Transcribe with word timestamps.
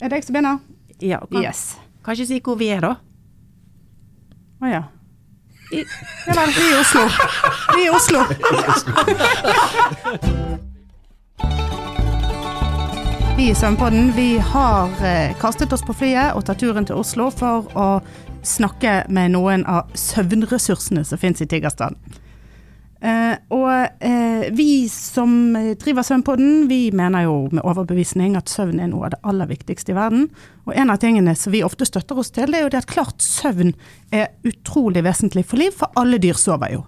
Er 0.00 0.08
det 0.08 0.16
jeg 0.20 0.24
som 0.24 0.32
begynner? 0.36 0.58
Ja, 1.02 1.18
kan, 1.26 1.42
Yes. 1.42 1.76
kan 2.04 2.14
ikke 2.14 2.26
si 2.26 2.40
hvor 2.44 2.54
vi 2.58 2.68
er, 2.74 2.80
da. 2.80 2.94
Å 4.62 4.66
ja. 4.70 4.82
I, 5.72 5.82
ja 6.26 6.34
vel, 6.38 6.52
vi 6.54 6.62
er 6.64 6.70
i 6.72 6.78
Oslo. 6.80 7.02
Vi 7.74 7.80
er 7.82 7.86
i 7.86 7.90
Oslo. 7.92 8.20
Vi 13.36 13.50
i 13.50 13.54
Søvnpodden 13.54 14.12
vi 14.16 14.38
har 14.38 14.90
eh, 15.06 15.36
kastet 15.38 15.72
oss 15.72 15.82
på 15.86 15.94
flyet 15.94 16.34
og 16.34 16.44
tatt 16.48 16.58
turen 16.58 16.86
til 16.88 16.98
Oslo 16.98 17.28
for 17.30 17.68
å 17.78 17.88
snakke 18.42 19.04
med 19.14 19.30
noen 19.36 19.62
av 19.70 19.90
søvnressursene 19.98 21.04
som 21.06 21.18
finnes 21.22 21.42
i 21.42 21.46
Tiggerstad. 21.46 21.94
Eh, 22.98 23.36
og 23.54 24.02
eh, 24.02 24.48
vi 24.58 24.88
som 24.90 25.54
driver 25.78 26.02
Søvnpodden, 26.02 26.66
vi 26.70 26.90
mener 26.90 27.28
jo 27.28 27.36
med 27.52 27.62
overbevisning 27.62 28.34
at 28.38 28.50
søvn 28.50 28.80
er 28.82 28.90
noe 28.90 29.06
av 29.06 29.14
det 29.14 29.20
aller 29.30 29.50
viktigste 29.52 29.94
i 29.94 29.98
verden. 29.98 30.26
Og 30.66 30.74
en 30.74 30.90
av 30.90 30.98
tingene 31.02 31.36
som 31.38 31.54
vi 31.54 31.62
ofte 31.66 31.86
støtter 31.86 32.18
oss 32.18 32.32
til, 32.34 32.50
det 32.50 32.60
er 32.60 32.66
jo 32.66 32.72
det 32.74 32.82
at 32.82 32.90
klart 32.90 33.22
søvn 33.22 33.72
er 34.10 34.32
utrolig 34.48 35.04
vesentlig 35.06 35.46
for 35.46 35.62
liv, 35.62 35.76
for 35.78 35.94
alle 36.00 36.18
dyr 36.22 36.38
sover 36.38 36.74
jo. 36.74 36.84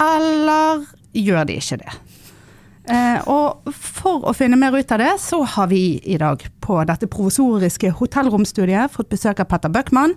Eller 0.00 0.86
gjør 1.12 1.48
de 1.48 1.60
ikke 1.60 1.80
det? 1.82 1.96
Eh, 2.88 3.28
og 3.28 3.68
for 3.76 4.24
å 4.30 4.36
finne 4.36 4.56
mer 4.56 4.72
ut 4.72 4.96
av 4.96 5.02
det, 5.02 5.14
så 5.20 5.42
har 5.44 5.68
vi 5.68 5.98
i 6.08 6.16
dag 6.20 6.40
på 6.64 6.80
dette 6.88 7.10
provisoriske 7.10 7.92
hotellromstudiet 8.00 8.96
fått 8.96 9.12
besøk 9.12 9.44
av 9.44 9.52
Petter 9.52 9.72
Bøckmann 9.72 10.16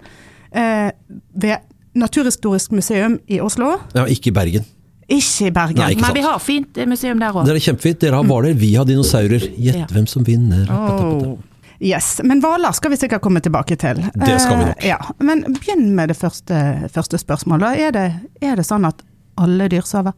ved 0.52 1.68
Naturhistorisk 1.96 2.74
museum 2.76 3.18
i 3.32 3.40
Oslo. 3.44 3.78
Ja, 3.96 4.04
ikke 4.08 4.32
i 4.32 4.36
Bergen. 4.36 4.66
Ikke 5.10 5.48
i 5.48 5.52
Bergen. 5.52 5.78
Nei, 5.82 5.92
ikke 5.96 6.02
Men 6.08 6.14
vi 6.16 6.22
har 6.26 6.40
fint 6.40 6.78
museum 6.88 7.20
der 7.20 7.32
òg. 7.36 7.46
Det 7.46 7.56
er 7.56 7.64
kjempefint. 7.72 8.00
Dere 8.00 8.16
har 8.22 8.24
hvaler, 8.30 8.54
vi 8.58 8.74
har 8.76 8.86
dinosaurer. 8.86 9.48
Gjett 9.58 9.76
Ja. 9.82 9.86
hvem 9.92 10.08
som 10.08 10.24
vinner. 10.24 10.68
Oh. 10.72 11.38
Yes, 11.82 12.22
Men 12.24 12.40
hvaler 12.42 12.72
skal 12.78 12.92
vi 12.92 12.98
sikkert 13.02 13.22
komme 13.22 13.42
tilbake 13.42 13.76
til. 13.82 13.96
Det 14.14 14.36
skal 14.40 14.58
vi 14.60 14.66
nok. 14.70 14.76
Eh, 14.84 14.88
ja. 14.92 15.00
Men 15.20 15.42
begynn 15.56 15.96
med 15.98 16.10
det 16.10 16.18
første, 16.18 16.90
første 16.94 17.18
spørsmålet. 17.18 17.80
Er 17.88 17.92
det, 17.92 18.06
er 18.42 18.56
det 18.56 18.66
sånn 18.68 18.86
at 18.86 19.02
alle 19.42 19.68
dyr 19.72 19.82
sover? 19.82 20.14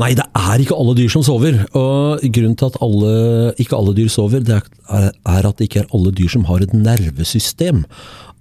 Nei, 0.00 0.14
det 0.16 0.24
er 0.34 0.62
ikke 0.64 0.78
alle 0.78 0.94
dyr 0.96 1.10
som 1.12 1.22
sover. 1.26 1.58
Og 1.76 2.22
grunnen 2.32 2.56
til 2.56 2.70
at 2.70 2.78
alle, 2.80 3.52
ikke 3.60 3.76
alle 3.76 3.92
dyr 3.98 4.08
sover, 4.08 4.40
det 4.48 4.56
er, 4.88 5.12
er 5.12 5.46
at 5.50 5.58
det 5.58 5.68
ikke 5.68 5.82
er 5.84 5.92
alle 5.92 6.14
dyr 6.16 6.32
som 6.32 6.44
har 6.48 6.64
et 6.64 6.72
nervesystem. 6.72 7.84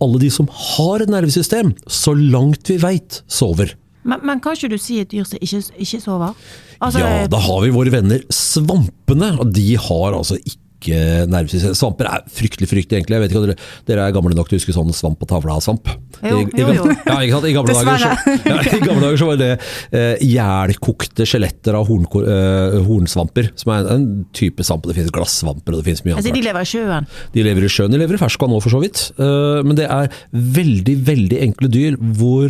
Alle 0.02 0.17
de 0.23 0.30
som 0.31 0.48
har 0.48 1.03
et 1.03 1.11
nervesystem, 1.11 1.76
så 1.92 2.16
langt 2.16 2.72
vi 2.72 2.78
veit, 2.81 3.20
sover. 3.28 3.76
Men, 4.03 4.23
men 4.25 4.39
kan 4.41 4.55
ikke 4.57 4.71
du 4.73 4.77
si 4.81 4.99
et 5.03 5.11
dyr 5.11 5.27
som 5.30 5.38
ikke, 5.41 5.61
ikke 5.85 6.02
sover? 6.02 6.33
Altså, 6.81 7.03
ja, 7.03 7.27
da 7.30 7.38
har 7.38 7.61
vi 7.61 7.69
våre 7.75 7.94
venner 7.94 8.23
svampene, 8.33 9.35
og 9.39 9.53
de 9.53 9.69
har 9.77 10.17
altså 10.17 10.39
ikke 10.41 10.58
nervesystem. 11.30 11.75
Svamper 11.77 12.08
er 12.09 12.23
fryktelig 12.33 12.66
fryktelig 12.71 12.97
enkle. 13.03 13.19
Jeg 13.19 13.21
vet 13.21 13.33
ikke 13.35 13.41
om 13.43 13.43
dere, 13.52 13.66
dere 13.85 14.05
er 14.09 14.16
gamle 14.16 14.33
nok 14.33 14.47
til 14.49 14.58
å 14.58 14.61
huske 14.63 14.73
sånn 14.73 14.89
svamp 14.97 15.19
på 15.21 15.27
tavla 15.30 15.53
av 15.59 15.61
svamp? 15.61 15.85
Jo, 16.25 16.39
I- 16.41 16.47
i- 16.58 16.63
jo, 16.63 16.73
jo. 16.73 16.88
Ja, 17.05 17.19
ikke 17.21 17.35
sant? 17.35 17.45
I 17.45 17.53
gamle, 17.53 17.75
dager 17.77 18.02
så, 18.02 18.09
ja, 18.49 18.58
I 18.66 18.80
gamle 18.81 19.03
dager 19.05 19.21
så 19.21 19.27
var 19.30 19.38
det 19.43 19.52
eh, 19.93 20.15
ihjelkokte 20.25 21.27
skjeletter 21.30 21.77
av 21.77 21.86
horn, 21.86 22.09
eh, 22.25 22.80
hornsvamper, 22.89 23.52
som 23.61 23.75
er 23.77 23.91
en 23.93 24.08
type 24.33 24.65
svamp. 24.65 24.89
Det 24.89 24.97
finnes 24.97 25.13
glassvamper 25.13 25.77
og 25.77 25.83
det 25.83 25.89
finnes 25.91 26.02
mye 26.08 26.15
annet. 26.17 26.25
altså, 26.25 26.33
de 26.41 26.45
lever 26.49 26.65
i 26.65 26.71
sjøen. 26.73 27.09
De 27.38 27.45
lever 27.45 27.69
i 27.69 27.73
sjøen, 27.77 27.93
de 27.93 28.02
lever 28.02 28.17
i 28.17 28.23
ferskvann 28.25 28.49
nå 28.55 28.61
for 28.65 28.73
så 28.73 28.81
vidt. 28.81 29.05
Uh, 29.21 29.61
Men 29.61 29.77
det 29.77 29.86
er 29.86 30.09
veldig, 30.33 30.97
veldig 31.13 31.43
enkle 31.45 31.69
dyr 31.77 32.02
hvor 32.17 32.49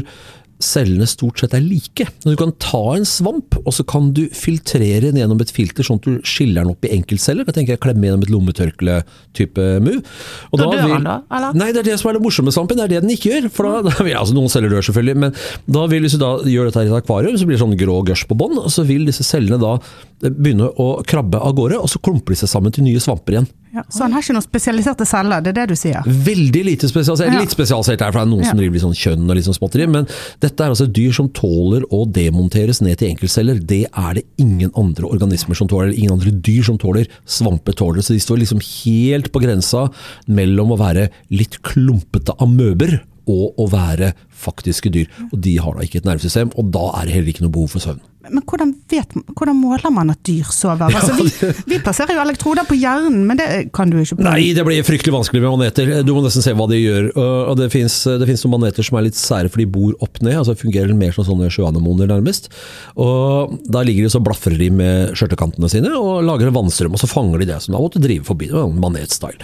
cellene 0.66 1.08
stort 1.10 1.42
sett 1.42 1.56
er 1.58 1.64
like. 1.64 2.08
Du 2.24 2.34
kan 2.40 2.54
ta 2.62 2.82
en 2.96 3.08
svamp, 3.08 3.58
og 3.62 3.74
så 3.76 3.86
kan 3.88 4.12
du 4.16 4.24
filtrere 4.36 5.08
den 5.08 5.20
gjennom 5.20 5.42
et 5.44 5.54
filter, 5.54 5.86
sånn 5.86 6.00
at 6.02 6.08
du 6.08 6.28
skiller 6.28 6.64
den 6.64 6.74
opp 6.74 6.88
i 6.88 6.94
enkeltceller. 6.96 7.48
Da 7.48 7.56
tenker 7.56 7.76
jeg 7.76 7.84
klemme 7.84 8.08
gjennom 8.08 8.26
et 8.26 8.34
lommetørkle-type 8.34 9.68
move. 9.86 10.04
Og 10.52 10.62
Da 10.62 10.70
dør 10.70 10.96
den 10.96 11.08
da, 11.10 11.18
eller? 11.34 11.58
Nei, 11.58 11.72
det 11.76 11.84
er 11.84 11.90
det 11.92 11.98
som 12.02 12.12
er 12.12 12.20
det 12.20 12.24
morsomme 12.26 12.52
med 12.52 12.58
svampen. 12.58 12.80
Det 12.80 12.88
er 12.88 12.94
det 12.96 13.04
den 13.06 13.16
ikke 13.16 13.34
gjør. 13.34 13.50
For 13.54 13.70
da, 13.70 13.96
da 14.02 14.08
altså 14.22 14.38
Noen 14.38 14.54
celler 14.54 14.74
dør 14.74 14.86
selvfølgelig, 14.90 15.18
men 15.26 15.36
da 15.78 15.88
vil, 15.92 16.06
hvis 16.06 16.18
du 16.18 16.24
da 16.24 16.34
gjør 16.48 16.70
dette 16.70 16.86
i 16.86 16.92
et 16.92 17.00
akvarium, 17.02 17.38
så 17.40 17.50
blir 17.50 17.60
det 17.60 17.64
sånn 17.66 17.80
grå 17.80 18.02
gørs 18.08 18.26
på 18.30 18.38
bånn, 18.38 18.60
og 18.62 18.70
så 18.74 18.86
vil 18.88 19.08
disse 19.10 19.26
cellene 19.28 19.62
da 19.62 19.78
begynne 20.22 20.70
å 20.80 20.92
krabbe 21.08 21.42
av 21.42 21.56
gårde, 21.58 21.82
og 21.82 21.90
så 21.90 22.02
klumper 22.04 22.36
de 22.36 22.44
seg 22.44 22.52
sammen 22.52 22.74
til 22.74 22.86
nye 22.86 23.02
svamper 23.02 23.38
igjen. 23.38 23.50
Ja, 23.72 23.84
så 23.88 24.04
han 24.04 24.12
har 24.12 24.24
ikke 24.24 24.34
noen 24.36 24.44
spesialiserte 24.44 25.06
celler, 25.08 25.44
det 25.44 25.54
er 25.54 25.58
det 25.62 25.72
du 25.72 25.80
sier? 25.80 26.04
Veldig 26.04 26.64
lite 26.68 26.90
spesialisert. 26.92 27.32
Ja. 27.32 27.40
Litt 27.40 27.54
spesialisert 27.54 28.04
her, 28.04 28.12
for 28.12 28.20
det 28.20 28.26
er 28.26 28.32
noen 28.34 28.48
som 28.50 28.60
driver 28.60 28.76
litt 28.76 28.84
sånn 28.84 28.98
kjønn 29.00 29.30
og 29.30 29.38
litt 29.38 29.48
sånn 29.48 29.56
småtteri, 29.56 29.88
men 29.92 30.10
dette 30.44 30.66
er 30.66 30.74
altså 30.74 30.90
et 30.90 30.96
dyr 30.98 31.16
som 31.16 31.30
tåler 31.38 31.86
å 31.88 32.02
demonteres 32.20 32.84
ned 32.84 33.00
til 33.00 33.14
enkeltceller. 33.14 33.62
Det 33.72 33.86
er 33.88 34.20
det 34.20 34.26
ingen 34.44 34.74
andre 34.76 35.08
organismer 35.08 35.56
som 35.56 35.72
tåler, 35.72 35.90
eller 35.90 36.04
ingen 36.04 36.18
andre 36.18 36.36
dyr 36.36 36.68
som 36.68 36.82
tåler. 36.82 37.08
Svamper 37.24 37.78
tåler 37.80 38.02
det, 38.02 38.08
så 38.10 38.18
de 38.18 38.26
står 38.28 38.44
liksom 38.44 38.60
helt 38.68 39.32
på 39.32 39.44
grensa 39.46 39.88
mellom 40.28 40.76
å 40.76 40.82
være 40.82 41.08
litt 41.32 41.62
klumpete 41.64 42.36
amøber 42.44 43.00
og 43.32 43.60
å 43.62 43.72
være 43.72 44.12
faktiske 44.36 44.92
dyr. 44.92 45.08
Og 45.32 45.40
de 45.48 45.56
har 45.64 45.78
da 45.78 45.88
ikke 45.88 46.04
et 46.04 46.12
nervesystem, 46.12 46.52
og 46.60 46.74
da 46.76 46.90
er 47.00 47.08
det 47.08 47.16
heller 47.16 47.32
ikke 47.32 47.48
noe 47.48 47.56
behov 47.56 47.78
for 47.78 47.88
søvn. 47.88 48.04
Men 48.32 48.46
hvordan, 48.48 48.74
vet, 48.92 49.16
hvordan 49.36 49.58
måler 49.60 49.94
man 49.94 50.14
at 50.14 50.22
dyr 50.28 50.48
sover? 50.56 50.92
Altså, 50.92 51.16
vi, 51.20 51.52
vi 51.74 51.80
plasserer 51.84 52.16
jo 52.16 52.24
elektroder 52.24 52.68
på 52.68 52.78
hjernen, 52.80 53.26
men 53.28 53.40
det 53.40 53.48
kan 53.76 53.92
du 53.92 54.00
ikke 54.00 54.18
på 54.20 54.26
Nei, 54.26 54.52
det 54.56 54.66
blir 54.68 54.86
fryktelig 54.88 55.14
vanskelig 55.16 55.44
med 55.44 55.56
maneter. 55.58 55.92
Du 56.08 56.14
må 56.16 56.24
nesten 56.26 56.46
se 56.46 56.54
hva 56.58 56.68
de 56.72 56.80
gjør. 56.80 57.12
Og 57.52 57.60
det 57.60 57.70
fins 57.74 57.98
noen 58.08 58.56
maneter 58.56 58.88
som 58.88 59.00
er 59.00 59.08
litt 59.10 59.20
sære, 59.20 59.52
for 59.52 59.62
de 59.62 59.68
bor 59.70 59.96
opp 60.04 60.22
ned. 60.24 60.38
altså 60.40 60.56
Fungerer 60.58 60.94
mer 60.98 61.16
som 61.16 61.28
sånne 61.28 61.52
sjøanemoner, 61.54 62.10
nærmest. 62.12 62.52
Og 62.96 63.58
Da 63.72 63.84
ligger 63.86 64.08
de 64.08 64.14
så 64.14 64.22
blafrer 64.24 64.58
de 64.60 64.70
med 64.74 65.16
skjørtekantene 65.18 65.70
sine 65.72 65.92
og 65.98 66.24
lager 66.26 66.50
en 66.50 66.56
vannstrøm, 66.56 66.96
og 66.96 67.02
så 67.02 67.10
fanger 67.10 67.42
de 67.42 67.50
det 67.52 67.60
som 67.64 67.76
da 67.76 67.82
måtte 67.84 68.02
drive 68.04 68.28
forbi. 68.28 68.52
Manetstyle. 68.52 69.40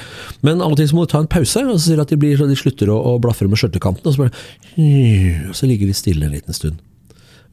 Men 0.46 0.62
av 0.64 0.74
og 0.74 0.80
til 0.80 0.90
så 0.90 0.98
må 0.98 1.06
du 1.06 1.14
ta 1.14 1.22
en 1.24 1.32
pause, 1.32 1.64
og 1.66 1.78
så 1.78 1.90
sier 1.90 2.00
de 2.00 2.06
at 2.06 2.14
de, 2.14 2.20
blir, 2.22 2.38
så 2.40 2.48
de 2.50 2.58
slutter 2.60 2.92
å, 2.94 2.98
å 3.14 3.18
blafre 3.24 3.50
med 3.50 3.60
skjørtekantene, 3.60 4.12
og 4.12 4.16
så, 4.16 4.26
bare, 4.26 5.50
og 5.52 5.58
så 5.58 5.70
ligger 5.70 5.90
de 5.90 5.98
stille 5.98 6.28
en 6.28 6.36
liten 6.36 6.56
stund. 6.56 6.82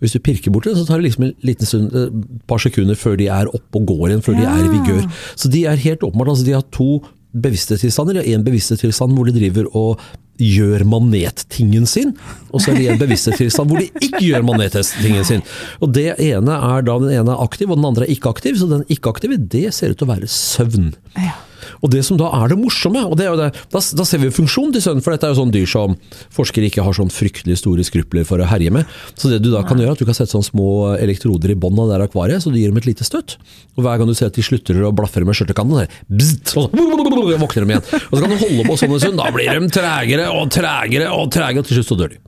Hvis 0.04 0.16
du 0.16 0.20
pirker 0.20 0.52
borti 0.52 0.70
det, 0.70 0.78
så 0.78 0.86
tar 0.88 1.00
det 1.00 1.08
liksom 1.08 1.28
en 1.30 1.34
liten 1.48 1.68
stund, 1.68 1.94
et 1.96 2.42
par 2.50 2.60
sekunder 2.60 2.98
før 2.98 3.16
de 3.20 3.30
er 3.32 3.48
oppe 3.48 3.80
og 3.80 3.88
går 3.88 4.10
igjen, 4.10 4.24
før 4.26 4.36
de 4.36 4.44
er 4.44 4.66
i 4.66 4.72
vigør. 4.74 5.06
Så 5.34 5.48
de 5.52 5.64
er 5.70 5.80
helt 5.80 6.04
åpenbart, 6.04 6.34
altså 6.34 6.44
de 6.46 6.58
har 6.58 6.66
to 6.74 6.90
bevissthetstilstander. 7.34 8.20
De 8.20 8.22
har 8.22 8.38
en 8.38 8.44
bevissthetstilstand 8.46 9.16
hvor 9.16 9.30
de 9.30 9.34
driver 9.34 9.70
og 9.72 10.04
gjør 10.42 10.82
manettingen 10.90 11.86
sin, 11.86 12.10
og 12.50 12.62
så 12.62 12.72
er 12.72 12.80
det 12.80 12.86
en 12.90 13.00
bevissthetstilstand 13.00 13.70
hvor 13.70 13.78
de 13.78 13.88
ikke 14.02 14.22
gjør 14.26 14.46
manettingen 14.46 15.26
sin. 15.26 15.44
Og 15.78 15.92
det 15.94 16.08
ene 16.18 16.58
er 16.58 16.86
da 16.86 16.98
den 17.02 17.14
ene 17.14 17.36
er 17.36 17.42
aktiv, 17.44 17.70
og 17.70 17.78
den 17.78 17.86
andre 17.86 18.08
er 18.08 18.14
ikke 18.16 18.32
aktiv, 18.34 18.58
så 18.58 18.68
den 18.70 18.86
ikke 18.90 19.14
aktive, 19.14 19.38
det 19.38 19.68
ser 19.76 19.94
ut 19.94 20.00
til 20.00 20.08
å 20.08 20.14
være 20.14 20.30
søvn. 20.30 20.90
Ja. 21.14 21.36
Og 21.82 21.90
det 21.92 22.04
som 22.06 22.18
da 22.20 22.30
er 22.42 22.52
det 22.52 22.58
morsomme, 22.60 23.02
og 23.08 23.16
det 23.18 23.26
er 23.26 23.32
jo 23.32 23.38
det, 23.40 23.48
da, 23.72 23.82
da 23.98 24.06
ser 24.08 24.22
vi 24.22 24.30
funksjonen 24.34 24.74
til 24.76 24.84
sønnen, 24.84 25.04
for 25.04 25.14
dette 25.14 25.28
er 25.28 25.34
jo 25.34 25.40
sånn 25.42 25.54
dyr 25.54 25.68
som 25.70 25.96
forskere 26.34 26.68
ikke 26.70 26.84
har 26.86 26.96
sånn 26.96 27.12
fryktelig 27.12 27.58
store 27.62 27.86
skrupler 27.86 28.26
for 28.28 28.42
å 28.42 28.48
herje 28.50 28.72
med. 28.74 28.90
Så 29.18 29.30
det 29.32 29.40
du 29.44 29.50
da 29.52 29.64
kan 29.66 29.80
gjøre, 29.80 29.94
er 29.94 29.98
at 29.98 30.02
du 30.02 30.08
kan 30.08 30.16
sette 30.16 30.34
sånne 30.34 30.48
små 30.50 30.68
elektroder 30.98 31.54
i 31.54 31.58
bånn 31.58 31.78
av 31.80 31.90
det 31.90 31.98
der 31.98 32.06
akvariet, 32.08 32.44
så 32.44 32.52
du 32.52 32.58
gir 32.60 32.72
dem 32.72 32.80
et 32.82 32.88
lite 32.90 33.06
støtt. 33.06 33.36
Og 33.78 33.84
hver 33.86 33.98
gang 34.00 34.10
du 34.10 34.14
ser 34.16 34.30
at 34.30 34.38
de 34.38 34.44
slutter 34.46 34.82
å 34.84 34.92
blafre 34.96 35.26
med 35.26 35.38
skjørtekanten, 35.38 35.74
så 35.74 35.84
er 35.84 35.90
det 35.90 36.20
bzzt, 36.20 36.54
og 36.60 36.68
så 36.68 37.40
våkner 37.42 37.66
de 37.66 37.74
igjen. 37.74 37.88
Og 38.10 38.14
så 38.14 38.20
kan 38.20 38.30
du 38.30 38.38
holde 38.44 38.68
på 38.68 38.78
sånn 38.80 38.94
en 38.94 39.02
stund, 39.02 39.18
da 39.20 39.32
blir 39.34 39.50
de 39.58 39.72
tregere 39.74 40.30
og 40.34 40.52
tregere 40.54 41.10
og 41.14 41.32
tregere, 41.34 41.64
og 41.64 41.68
til 41.68 41.80
slutt 41.80 41.92
så 41.92 41.98
dør 42.04 42.14
de. 42.14 42.20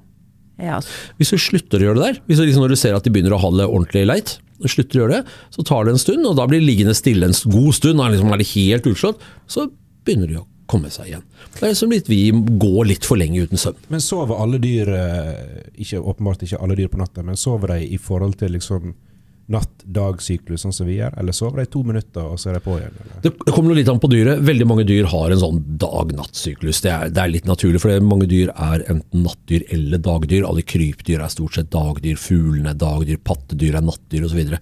Ja, 0.56 0.78
Hvis 1.20 1.34
du 1.34 1.36
slutter 1.40 1.82
å 1.82 1.90
gjøre 1.90 2.00
det 2.00 2.06
der, 2.06 2.18
hvis 2.24 2.38
du 2.40 2.46
liksom 2.46 2.64
når 2.64 2.72
du 2.72 2.80
ser 2.80 2.96
at 2.96 3.04
de 3.04 3.12
begynner 3.12 3.34
å 3.36 3.40
ha 3.42 3.50
det 3.52 3.66
ordentlig 3.68 4.06
leit, 4.08 4.38
og 4.62 4.72
slutter 4.72 4.98
å 4.98 5.02
gjøre 5.04 5.20
det, 5.20 5.38
så 5.54 5.64
tar 5.66 5.86
det 5.86 5.94
en 5.94 6.02
stund, 6.02 6.26
og 6.28 6.36
da 6.38 6.46
blir 6.48 6.62
det 6.62 6.68
liggende 6.68 6.96
stille 6.96 7.28
en 7.28 7.40
god 7.52 7.72
stund, 7.76 8.00
og 8.00 8.12
liksom 8.14 8.32
er 8.32 8.42
det 8.42 8.50
helt 8.54 8.90
utslått, 8.92 9.24
så 9.50 9.68
begynner 10.06 10.30
de 10.30 10.38
å 10.40 10.46
komme 10.70 10.90
seg 10.90 11.10
igjen. 11.10 11.24
Det 11.56 11.68
er 11.68 11.76
som 11.78 11.92
litt 11.92 12.08
vi 12.10 12.20
går 12.32 12.88
litt 12.90 13.06
for 13.06 13.20
lenge 13.20 13.44
uten 13.46 13.60
søvn. 13.60 13.78
Men 13.92 14.02
sover 14.02 14.40
alle 14.42 14.58
dyr 14.62 14.90
eh, 14.92 15.66
ikke, 15.78 16.02
Åpenbart 16.02 16.42
ikke 16.46 16.60
alle 16.62 16.78
dyr 16.78 16.90
på 16.92 17.00
natta, 17.00 17.24
men 17.26 17.38
sover 17.38 17.74
de 17.74 17.86
i 17.94 18.00
forhold 18.02 18.38
til 18.40 18.56
liksom 18.56 18.94
natt-dag-syklus, 19.52 20.64
sånn 20.64 20.74
som 20.74 20.88
vi 20.88 20.96
gjør? 20.98 21.14
Eller 21.20 21.34
sover 21.36 21.62
de 21.62 21.68
to 21.70 21.82
minutter, 21.86 22.24
og 22.26 22.40
så 22.40 22.50
er 22.50 22.56
de 22.58 22.62
på 22.64 22.74
igjen? 22.80 22.96
Eller? 23.04 23.20
Det 23.22 23.54
kommer 23.54 23.76
litt 23.78 23.90
an 23.90 24.00
på 24.02 24.10
dyret. 24.10 24.42
Veldig 24.46 24.66
mange 24.66 24.86
dyr 24.88 25.06
har 25.12 25.30
en 25.30 25.42
sånn 25.42 25.60
dag-natt-syklus. 25.78 26.80
Det, 26.82 26.94
det 27.14 27.22
er 27.22 27.30
litt 27.30 27.46
naturlig, 27.46 27.80
for 27.84 28.02
mange 28.02 28.26
dyr 28.30 28.50
er 28.52 28.82
enten 28.90 29.22
nattdyr 29.22 29.62
eller 29.76 30.02
dagdyr. 30.02 30.48
Alle 30.48 30.64
krypdyr 30.66 31.22
er 31.22 31.30
stort 31.32 31.58
sett 31.58 31.70
dagdyr, 31.74 32.18
fuglene 32.18 32.72
er 32.74 32.80
dagdyr, 32.80 33.20
pattedyr 33.22 33.78
er 33.78 33.86
nattdyr 33.86 34.26
osv. 34.26 34.34
Så 34.36 34.40
videre. 34.42 34.58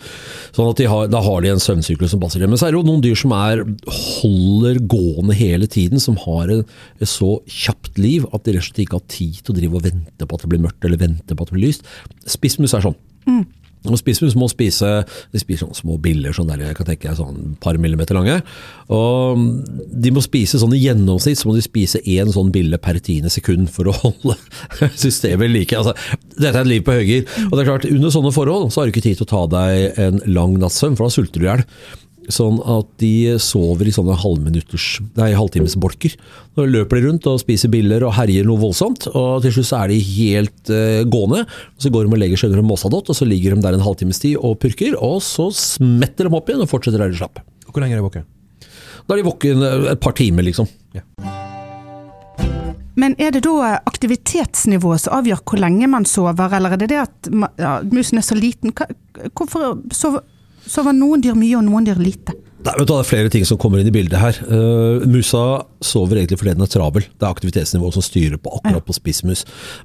sånn 0.54 0.68
at 0.70 0.84
har, 0.92 1.08
da 1.10 1.24
har 1.24 1.42
de 1.42 1.50
en 1.50 1.64
søvnsyklus 1.64 2.12
som 2.12 2.20
passer 2.22 2.44
dem. 2.44 2.52
Men 2.52 2.60
så 2.60 2.68
er 2.68 2.74
det 2.74 2.78
jo 2.82 2.86
noen 2.86 3.02
dyr 3.02 3.18
som 3.18 3.32
er, 3.34 3.64
holder 4.20 4.78
gående 4.92 5.34
hele 5.34 5.66
tiden, 5.70 6.02
som 6.02 6.20
har 6.26 6.52
et 6.52 7.08
så 7.10 7.38
kjapt 7.48 7.98
liv 7.98 8.28
at 8.30 8.44
de 8.44 8.54
rett 8.54 8.62
og 8.62 8.68
slett 8.68 8.84
ikke 8.84 9.00
har 9.00 9.08
tid 9.10 9.40
til 9.40 9.54
å 9.54 9.58
drive 9.58 9.80
og 9.80 9.88
vente 9.88 10.28
på 10.28 10.36
at 10.36 10.44
det 10.44 10.52
blir 10.52 10.62
mørkt 10.68 10.86
eller 10.86 11.00
vente 11.00 11.34
på 11.34 11.42
at 11.42 11.50
det 11.50 11.58
blir 11.58 11.70
lyst. 11.70 11.88
Spissmus 12.36 12.76
er 12.76 12.84
sånn. 12.84 12.98
Og 13.84 13.98
Spissmus 14.00 14.36
må 14.38 14.48
spise 14.48 14.90
de 15.32 15.40
spiser 15.40 15.64
sånne 15.66 15.76
små 15.76 15.98
biller, 16.02 16.32
sånn 16.36 16.48
der, 16.48 16.62
jeg 16.70 16.78
kan 16.78 16.88
tenke 16.88 17.10
deg 17.10 17.18
sånn 17.18 17.56
par 17.62 17.76
millimeter 17.80 18.16
lange. 18.16 18.38
Og 18.94 19.42
De 20.04 20.12
må 20.14 20.22
spise 20.24 20.60
sånn 20.60 20.74
i 20.76 20.80
gjennomsnitt 20.82 21.40
så 21.40 21.48
må 21.50 21.56
de 21.56 21.64
spise 21.64 22.00
én 22.00 22.32
sånn 22.32 22.52
bille 22.54 22.78
per 22.80 23.00
tiende 23.04 23.32
sekund 23.32 23.68
for 23.72 23.90
å 23.90 23.96
holde 24.00 24.38
systemet 25.04 25.52
like. 25.52 25.76
Altså, 25.76 25.92
dette 26.38 26.54
er 26.54 26.62
et 26.62 26.72
liv 26.72 26.86
på 26.86 26.96
høygir. 26.96 27.28
Og 27.50 27.56
det 27.56 27.64
er 27.64 27.70
klart, 27.72 27.90
Under 27.90 28.12
sånne 28.14 28.32
forhold 28.34 28.72
så 28.72 28.80
har 28.80 28.88
du 28.88 28.94
ikke 28.94 29.04
tid 29.04 29.20
til 29.20 29.28
å 29.28 29.32
ta 29.34 29.44
deg 29.58 30.00
en 30.00 30.22
lang 30.32 30.56
natts 30.60 30.80
søvn, 30.80 30.96
for 30.98 31.06
da 31.06 31.14
sulter 31.14 31.42
du 31.42 31.46
i 31.46 31.50
hjel. 31.52 31.64
Sånn 32.32 32.60
at 32.60 32.88
de 33.02 33.34
sover 33.42 33.88
i 33.88 33.94
sånne 33.94 34.16
halvminutters, 34.20 34.86
nei, 35.18 35.32
halvtimesbolker. 35.36 36.14
Nå 36.56 36.66
løper 36.70 37.00
de 37.00 37.08
rundt 37.08 37.28
og 37.30 37.40
spiser 37.42 37.72
biller 37.72 38.04
og 38.06 38.14
herjer 38.16 38.46
noe 38.48 38.62
voldsomt, 38.62 39.08
og 39.12 39.44
til 39.44 39.56
slutt 39.56 39.70
så 39.70 39.82
er 39.82 39.92
de 39.92 39.98
helt 40.08 40.72
uh, 40.72 41.02
gående. 41.10 41.44
Så 41.80 41.92
går 41.92 42.06
de 42.06 42.16
og 42.16 42.22
legger 42.22 42.40
seg 42.40 42.52
under 42.52 42.64
en 42.64 42.70
mossadott, 42.70 43.10
og 43.12 43.18
så 43.18 43.28
ligger 43.28 43.56
de 43.56 43.64
der 43.66 43.76
en 43.76 43.84
halvtimes 43.84 44.22
tid 44.22 44.38
og 44.40 44.56
purker, 44.62 44.96
og 44.96 45.20
så 45.24 45.50
smetter 45.54 46.28
de 46.28 46.38
opp 46.38 46.48
igjen 46.48 46.64
og 46.64 46.70
fortsetter 46.70 47.04
der 47.04 47.12
de 47.12 47.20
slapp. 47.20 47.42
Hvor 47.68 47.82
lenge 47.82 47.98
er 47.98 48.02
de 48.02 48.06
våkne? 48.06 48.26
Da 49.04 49.16
er 49.16 49.20
de 49.20 49.26
våken 49.26 49.64
eh, 49.66 49.88
et 49.92 50.00
par 50.00 50.16
timer, 50.16 50.46
liksom. 50.46 50.70
Men 52.94 53.16
er 53.18 53.32
det 53.34 53.42
da 53.42 53.72
aktivitetsnivået 53.90 55.02
som 55.02 55.16
avgjør 55.18 55.42
hvor 55.42 55.60
lenge 55.60 55.88
man 55.90 56.06
sover, 56.06 56.54
eller 56.54 56.76
er 56.76 56.80
det 56.80 56.92
det 56.92 57.00
at 57.02 57.30
ja, 57.58 57.72
musen 57.90 58.20
er 58.20 58.26
så 58.26 58.38
liten? 58.38 58.70
Hvorfor 59.34 59.80
sover, 59.92 60.22
sover 60.70 60.96
noen 60.96 61.22
dyr 61.24 61.36
mye 61.38 61.58
og 61.58 61.66
noen 61.66 61.86
dyr 61.86 62.00
lite? 62.00 62.34
Nei, 62.64 62.72
men 62.78 62.86
det 62.88 62.94
er 62.96 63.04
flere 63.04 63.30
ting 63.32 63.44
som 63.44 63.58
kommer 63.60 63.80
inn 63.80 63.90
i 63.90 63.92
bildet 63.92 64.16
her. 64.16 64.38
Uh, 64.48 65.02
musa 65.10 65.42
sover 65.84 66.16
egentlig 66.16 66.38
fordi 66.40 66.54
den 66.56 66.64
er 66.64 66.70
travel. 66.72 67.04
Det 67.04 67.26
er 67.26 67.34
aktivitetsnivået 67.34 67.98
som 67.98 68.04
styrer 68.04 68.40
på 68.40 68.54
akkurat 68.56 68.86
på 68.86 68.96
spissmus. 68.96 69.42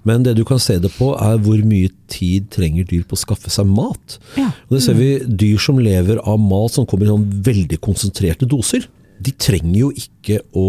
Men 0.08 0.24
det 0.24 0.38
du 0.38 0.46
kan 0.48 0.62
se 0.64 0.78
det 0.80 0.94
på, 0.96 1.12
er 1.20 1.42
hvor 1.44 1.60
mye 1.68 1.92
tid 2.12 2.48
trenger 2.56 2.88
dyr 2.88 3.04
på 3.04 3.18
å 3.18 3.20
skaffe 3.20 3.52
seg 3.52 3.68
mat. 3.68 4.16
Ja. 4.40 4.48
Og 4.70 4.78
det 4.78 4.84
ser 4.86 4.96
vi 4.96 5.10
dyr 5.28 5.60
som 5.60 5.82
lever 5.84 6.22
av 6.24 6.40
mat 6.40 6.78
som 6.78 6.88
kommer 6.88 7.10
i 7.10 7.12
sånn 7.12 7.28
veldig 7.50 7.82
konsentrerte 7.84 8.48
doser. 8.48 8.88
De 9.20 9.34
trenger 9.36 9.78
jo 9.78 9.90
ikke 9.92 10.40
å 10.58 10.68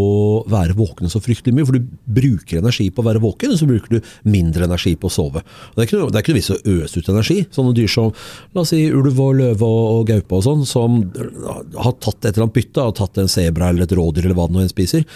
være 0.51 0.77
våkne 0.79 1.11
så 1.13 1.21
fryktelig 1.23 1.55
mye, 1.57 1.67
for 1.69 1.79
du 1.79 1.91
bruker 2.21 2.61
energi 2.61 2.89
på 2.91 3.03
å 3.03 3.07
være 3.07 3.23
våken, 3.23 3.55
og 3.55 3.61
så 3.61 3.69
bruker 3.69 3.97
du 3.97 4.13
mindre 4.31 4.67
energi 4.67 4.97
på 4.99 5.11
å 5.11 5.15
sove. 5.15 5.45
Det 5.75 5.85
er 5.85 5.89
ikke 5.89 6.01
noe, 6.01 6.15
det 6.15 6.23
noe 6.23 6.39
vits 6.39 6.53
å 6.55 6.61
øse 6.75 7.01
ut 7.01 7.11
energi. 7.13 7.39
Sånne 7.55 7.75
dyr 7.77 7.91
som 7.91 8.11
la 8.57 8.65
oss 8.65 8.73
si 8.75 8.83
ulv 8.91 9.21
og 9.23 9.37
løve 9.41 9.69
og 9.69 10.09
gaupe 10.11 10.41
og 10.41 10.47
sånn, 10.47 10.65
som 10.69 11.03
har 11.07 11.95
tatt 12.03 12.25
et 12.25 12.33
eller 12.33 12.49
annet 12.49 12.59
bytte, 12.59 12.89
har 12.89 12.97
tatt 12.99 13.23
en 13.23 13.31
sebra 13.31 13.71
eller 13.71 13.87
et 13.87 13.95
rådyr 13.97 14.27
eller 14.27 14.39
hva 14.39 14.49
det 14.51 14.57
nå 14.57 14.65
enn 14.65 14.73
spiser, 14.73 15.07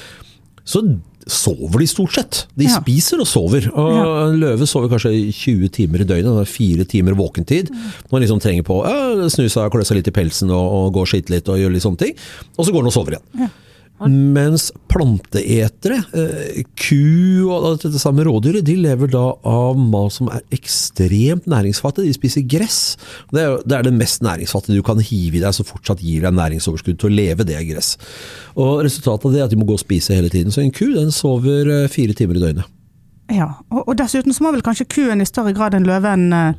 så 0.64 0.80
sover 1.26 1.78
de 1.80 1.86
stort 1.88 2.12
sett. 2.14 2.46
De 2.56 2.64
Ja. 2.64 2.80
spiser 2.80 3.20
og 3.20 3.26
sover. 3.26 3.68
Og 3.74 3.92
Ja. 3.94 4.28
En 4.28 4.40
løve 4.40 4.66
sover 4.66 4.88
kanskje 4.88 5.32
20 5.32 5.68
timer 5.70 6.00
i 6.00 6.04
døgnet, 6.04 6.24
det 6.36 6.42
er 6.48 6.52
fire 6.52 6.84
timer 6.84 7.14
våkentid. 7.14 7.70
Man 8.12 8.22
liksom 8.22 8.40
trenger 8.40 8.62
på 8.62 8.82
å 8.84 9.30
snu 9.30 9.48
seg, 9.48 9.70
klø 9.72 9.84
seg 9.84 9.96
litt 9.96 10.08
i 10.08 10.10
pelsen 10.10 10.50
og, 10.50 10.72
og 10.72 10.92
gå 10.94 11.00
og 11.00 11.08
skite 11.08 11.30
litt 11.30 11.48
og 11.48 11.56
gjøre 11.58 11.72
litt 11.72 11.82
sånne 11.82 11.98
ting. 11.98 12.14
Og 12.58 12.66
så 12.66 12.72
går 12.72 12.82
den 12.84 12.92
og 12.92 12.92
sover 12.92 13.16
igjen. 13.18 13.50
Mens 14.02 14.72
planteetere, 14.90 16.00
eh, 16.18 16.64
ku 16.74 17.46
og 17.46 17.78
dette 17.78 18.00
samme 18.02 18.24
rådyret, 18.26 18.64
de 18.66 18.74
lever 18.76 19.08
da 19.12 19.22
av 19.46 19.78
mat 19.78 20.12
som 20.12 20.28
er 20.34 20.42
ekstremt 20.50 21.46
næringsfattig. 21.46 22.08
De 22.08 22.16
spiser 22.16 22.42
gress. 22.42 22.96
Det 23.32 23.40
er, 23.40 23.62
det 23.64 23.78
er 23.78 23.86
det 23.86 23.94
mest 23.94 24.20
næringsfattige 24.26 24.76
du 24.76 24.82
kan 24.82 24.98
hive 24.98 25.38
i 25.38 25.44
deg 25.44 25.54
som 25.54 25.68
fortsatt 25.68 26.02
gir 26.02 26.26
deg 26.26 26.34
næringsoverskudd 26.34 26.98
til 26.98 27.12
å 27.12 27.14
leve, 27.14 27.46
det 27.46 27.54
er 27.54 27.68
gress. 27.70 27.94
Og 28.58 28.82
Resultatet 28.84 29.30
av 29.30 29.32
det 29.32 29.40
er 29.40 29.46
at 29.46 29.54
de 29.54 29.62
må 29.62 29.68
gå 29.68 29.78
og 29.78 29.84
spise 29.84 30.18
hele 30.18 30.32
tiden. 30.32 30.50
Så 30.50 30.64
en 30.64 30.74
ku 30.74 30.90
den 30.90 31.14
sover 31.14 31.70
eh, 31.70 31.88
fire 31.88 32.18
timer 32.18 32.40
i 32.40 32.42
døgnet. 32.42 32.70
Ja, 33.32 33.54
og, 33.72 33.86
og 33.88 33.96
dessuten 33.96 34.34
så 34.36 34.44
må 34.44 34.52
vel 34.52 34.64
kanskje 34.64 34.90
kuen 34.90 35.22
i 35.22 35.28
større 35.28 35.54
grad 35.56 35.78
enn 35.78 35.86
løven 35.88 36.28
eh, 36.34 36.58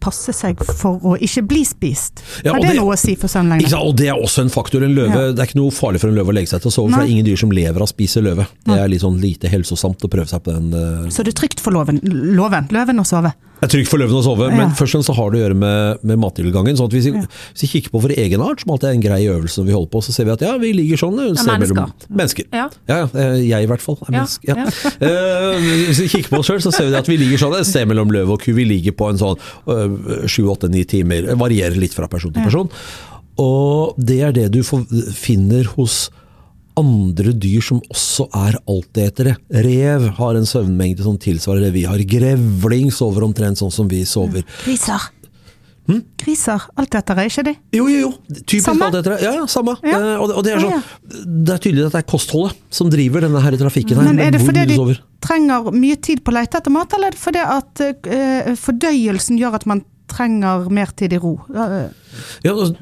passe 0.00 0.32
seg 0.32 0.60
for 0.78 1.02
å 1.04 1.14
ikke 1.20 1.42
bli 1.48 1.64
spist. 1.68 2.22
Ja, 2.44 2.54
Har 2.54 2.62
det, 2.62 2.72
det- 2.72 2.80
noe 2.80 2.94
å 2.94 2.98
si 2.98 3.14
for 3.14 3.28
søvnlengde? 3.28 3.68
Og 3.76 3.96
det 3.96 4.08
er 4.08 4.16
også 4.16 4.46
en 4.46 4.52
faktor. 4.52 4.82
En 4.84 4.94
løve, 4.94 5.08
Ja. 5.08 5.32
Det 5.32 5.42
er 5.42 5.50
ikke 5.50 5.60
noe 5.60 5.74
farlig 5.74 6.00
for 6.00 6.08
en 6.08 6.16
løve 6.16 6.32
å 6.32 6.34
legge 6.34 6.48
seg 6.48 6.62
til 6.62 6.70
å 6.70 6.72
sove, 6.72 6.90
for 6.92 7.02
det 7.02 7.08
er 7.08 7.12
ingen 7.12 7.26
dyr 7.26 7.36
som 7.36 7.50
lever 7.50 7.76
av 7.76 7.88
å 7.88 7.92
spise 7.92 8.22
løve. 8.22 8.46
Det 8.64 8.78
er 8.78 8.88
litt 8.88 9.02
sånn 9.02 9.20
lite 9.20 9.48
helsosamt 9.48 10.00
å 10.04 10.08
prøve 10.08 10.28
seg 10.28 10.42
på 10.42 10.54
den. 10.54 10.72
Uh... 10.72 11.08
Så 11.10 11.24
det 11.24 11.34
er 11.34 11.40
trygt 11.42 11.60
for 11.60 11.72
loven, 11.72 12.00
loven, 12.02 12.68
løven 12.70 13.00
å 13.00 13.06
sove? 13.06 13.34
Det 13.58 13.66
er 13.66 13.72
trygt 13.72 13.90
for 13.90 13.98
løven 13.98 14.18
å 14.18 14.22
sove, 14.22 14.48
men 14.54 14.70
først 14.78 14.92
og 14.92 14.98
fremst 14.98 15.10
så 15.10 15.14
har 15.18 15.32
det 15.32 15.40
å 15.40 15.42
gjøre 15.42 15.56
med, 15.58 16.04
med 16.06 16.20
mattilgangen. 16.22 16.76
Sånn 16.78 16.90
at 16.90 16.94
hvis, 16.94 17.08
vi, 17.10 17.22
hvis 17.26 17.64
vi 17.64 17.70
kikker 17.72 17.94
på 17.94 18.02
vår 18.04 18.14
egen 18.22 18.44
art, 18.44 18.62
som 18.62 18.74
alltid 18.74 18.90
er 18.90 18.98
en 18.98 19.02
grei 19.02 19.20
øvelse 19.32 19.60
når 19.60 19.68
vi 19.68 19.74
holder 19.74 19.90
på, 19.94 20.02
så 20.06 20.14
ser 20.14 20.28
vi 20.28 20.34
at 20.36 20.44
ja, 20.46 20.52
vi 20.62 20.70
ligger 20.76 21.00
sånn. 21.02 21.18
Ja, 21.18 21.32
mennesker. 21.48 22.06
Mennesker. 22.20 22.48
Ja. 22.54 22.68
Ja, 22.90 23.00
ja, 23.10 23.26
jeg 23.42 23.66
i 23.66 23.70
hvert 23.72 23.84
fall 23.84 23.98
er 24.06 24.14
menneske. 24.20 24.58
Eh, 25.08 25.66
hvis 25.88 26.00
vi 26.02 26.06
kikker 26.10 26.32
på 26.32 26.40
oss 26.40 26.48
sjøl, 26.48 26.60
så 26.62 26.70
ser 26.74 26.88
vi 26.88 26.96
at 26.98 27.08
vi 27.08 27.16
ligger 27.20 27.40
sånn 27.40 27.54
et 27.58 27.66
sted 27.68 27.86
mellom 27.88 28.10
løv 28.12 28.32
og 28.34 28.42
ku. 28.42 28.50
Vi 28.56 28.64
ligger 28.66 28.94
på 28.98 29.08
en 29.12 29.18
sånn 29.20 29.38
sju, 30.28 30.42
åtte, 30.50 30.70
ni 30.72 30.84
timer. 30.88 31.28
Varierer 31.38 31.78
litt 31.78 31.94
fra 31.96 32.08
person 32.10 32.32
til 32.34 32.44
person. 32.46 32.70
Og 33.38 33.98
det 34.02 34.18
er 34.26 34.34
det 34.34 34.48
du 34.54 34.62
finner 34.66 35.68
hos 35.76 36.08
andre 36.78 37.34
dyr 37.34 37.64
som 37.64 37.82
også 37.90 38.28
er 38.38 38.58
altetere. 38.70 39.36
Rev 39.66 40.08
har 40.18 40.38
en 40.38 40.46
søvnmengde 40.48 41.04
som 41.06 41.18
tilsvarer 41.20 41.66
det 41.68 41.74
vi 41.76 41.84
har. 41.88 42.00
Grevling 42.08 42.92
sover 42.94 43.26
omtrent 43.26 43.60
sånn 43.60 43.74
som 43.74 43.90
vi 43.90 44.04
sover. 44.08 44.46
Griser. 44.64 45.08
Hm? 45.88 46.02
Griser, 46.20 46.64
Altetere, 46.76 47.22
er 47.24 47.30
ikke 47.30 47.42
de? 47.46 47.54
Jo, 47.72 47.86
jo, 47.88 48.00
jo. 48.02 48.08
Typisk 48.42 48.66
Samme? 48.66 48.90
altetere. 48.90 49.16
Ja, 49.24 49.30
ja, 49.38 49.44
samme. 49.48 49.72
Ja. 49.80 49.96
Eh, 49.96 50.20
og, 50.20 50.28
det, 50.28 50.34
og 50.36 50.44
det 50.44 50.52
er 50.52 50.58
Ja, 50.60 50.80
sånn 50.82 51.44
Det 51.46 51.54
er 51.54 51.62
tydelig 51.64 51.86
at 51.86 51.94
det 51.96 52.02
er 52.02 52.08
kostholdet 52.12 52.58
som 52.76 52.90
driver 52.92 53.24
denne 53.24 53.40
her 53.40 53.56
trafikken 53.56 53.96
her. 53.96 54.10
Men 54.10 54.20
er 54.20 54.34
det 54.36 54.42
fordi 54.44 54.66
de 54.68 54.76
sover. 54.76 55.00
trenger 55.24 55.70
mye 55.72 55.96
tid 55.96 56.20
på 56.20 56.34
å 56.34 56.36
lete 56.36 56.60
etter 56.60 56.74
mat, 56.74 56.92
eller 56.92 57.08
er 57.08 57.16
det 57.16 57.22
fordi 57.22 57.46
at 57.56 57.84
uh, 57.88 58.50
fordøyelsen 58.60 59.40
gjør 59.40 59.56
at 59.62 59.64
man 59.70 59.80
trenger 60.10 60.68
mer 60.72 60.90
tid 60.98 61.14
i 61.14 61.20
ro? 61.22 61.34
Ja, 61.52 62.52
altså, 62.52 62.72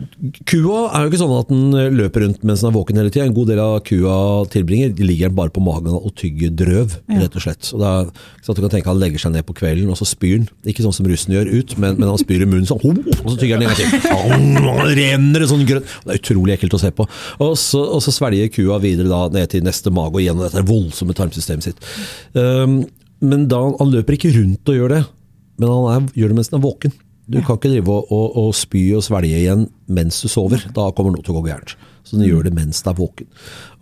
kua 0.48 0.86
er 0.94 1.04
jo 1.04 1.10
ikke 1.10 1.20
sånn 1.20 1.34
at 1.36 1.50
den 1.50 1.96
løper 1.98 2.24
rundt 2.24 2.44
mens 2.46 2.62
den 2.62 2.70
er 2.70 2.76
våken 2.76 3.00
hele 3.00 3.12
tida. 3.12 3.26
En 3.26 3.36
god 3.36 3.50
del 3.50 3.60
av 3.62 3.74
kua 3.86 4.16
tilbringer 4.52 4.94
ligger 5.02 5.34
bare 5.36 5.52
på 5.54 5.62
magen 5.64 5.96
og 5.96 6.14
tygger 6.18 6.54
drøv, 6.56 6.96
rett 7.10 7.38
og 7.38 7.44
slett. 7.44 7.70
Og 7.74 7.82
det 7.82 7.92
er, 7.92 8.10
så 8.42 8.52
at 8.52 8.58
du 8.58 8.64
kan 8.64 8.74
tenke 8.76 8.92
Han 8.92 9.00
legger 9.02 9.22
seg 9.22 9.34
ned 9.34 9.46
på 9.48 9.56
kvelden 9.58 9.92
og 9.92 9.98
så 10.00 10.08
spyr 10.08 10.38
han. 10.38 10.48
Ikke 10.68 10.84
sånn 10.86 10.94
som 10.96 11.08
russen 11.10 11.34
gjør 11.34 11.50
ut, 11.52 11.76
men, 11.82 11.98
men 12.00 12.10
han 12.12 12.20
spyr 12.22 12.44
i 12.44 12.50
munnen 12.50 12.68
sånn, 12.68 13.02
og 13.16 13.32
så 13.32 13.36
tygger 13.40 13.58
han 13.58 13.66
en 13.66 13.72
gang 13.72 13.80
til. 13.80 14.10
Au, 14.14 14.86
renner 14.96 15.46
sånn 15.50 15.66
grønt. 15.68 15.96
Det 16.04 16.14
er 16.14 16.22
utrolig 16.22 16.56
ekkelt 16.56 16.78
å 16.78 16.82
se 16.82 16.92
på. 16.94 17.08
Og 17.42 17.56
så, 17.60 17.82
og 17.96 18.04
så 18.04 18.14
svelger 18.14 18.52
kua 18.54 18.78
videre 18.82 19.10
da 19.10 19.26
ned 19.34 19.50
til 19.52 19.66
neste 19.66 19.92
mage 19.94 20.20
og 20.20 20.24
gjennom 20.24 20.46
dette 20.46 20.64
voldsomme 20.66 21.16
tarmsystemet 21.16 21.66
sitt. 21.66 21.90
Um, 22.36 22.84
men 23.24 23.46
da, 23.50 23.62
han 23.80 23.92
løper 23.92 24.16
ikke 24.16 24.34
rundt 24.36 24.68
og 24.68 24.76
gjør 24.76 24.92
det, 24.92 25.02
men 25.60 25.72
han 25.72 25.86
er, 25.94 26.08
gjør 26.20 26.32
det 26.32 26.38
mens 26.38 26.52
han 26.52 26.60
er 26.60 26.66
våken. 26.66 26.96
Du 27.26 27.40
kan 27.42 27.58
ikke 27.58 27.72
drive 27.72 27.90
og, 27.90 28.12
og, 28.14 28.36
og 28.38 28.54
spy 28.54 28.84
og 28.94 29.02
svelge 29.02 29.40
igjen 29.40 29.66
mens 29.90 30.20
du 30.22 30.28
sover. 30.30 30.62
Da 30.76 30.90
kommer 30.94 31.16
noe 31.16 31.26
til 31.26 31.34
å 31.34 31.40
gå 31.40 31.48
gærent. 31.48 31.74
Så 32.06 32.20
den 32.20 32.28
gjør 32.28 32.46
det 32.46 32.52
mens 32.54 32.84
du 32.86 32.90
er 32.92 32.98
våken. 33.00 33.26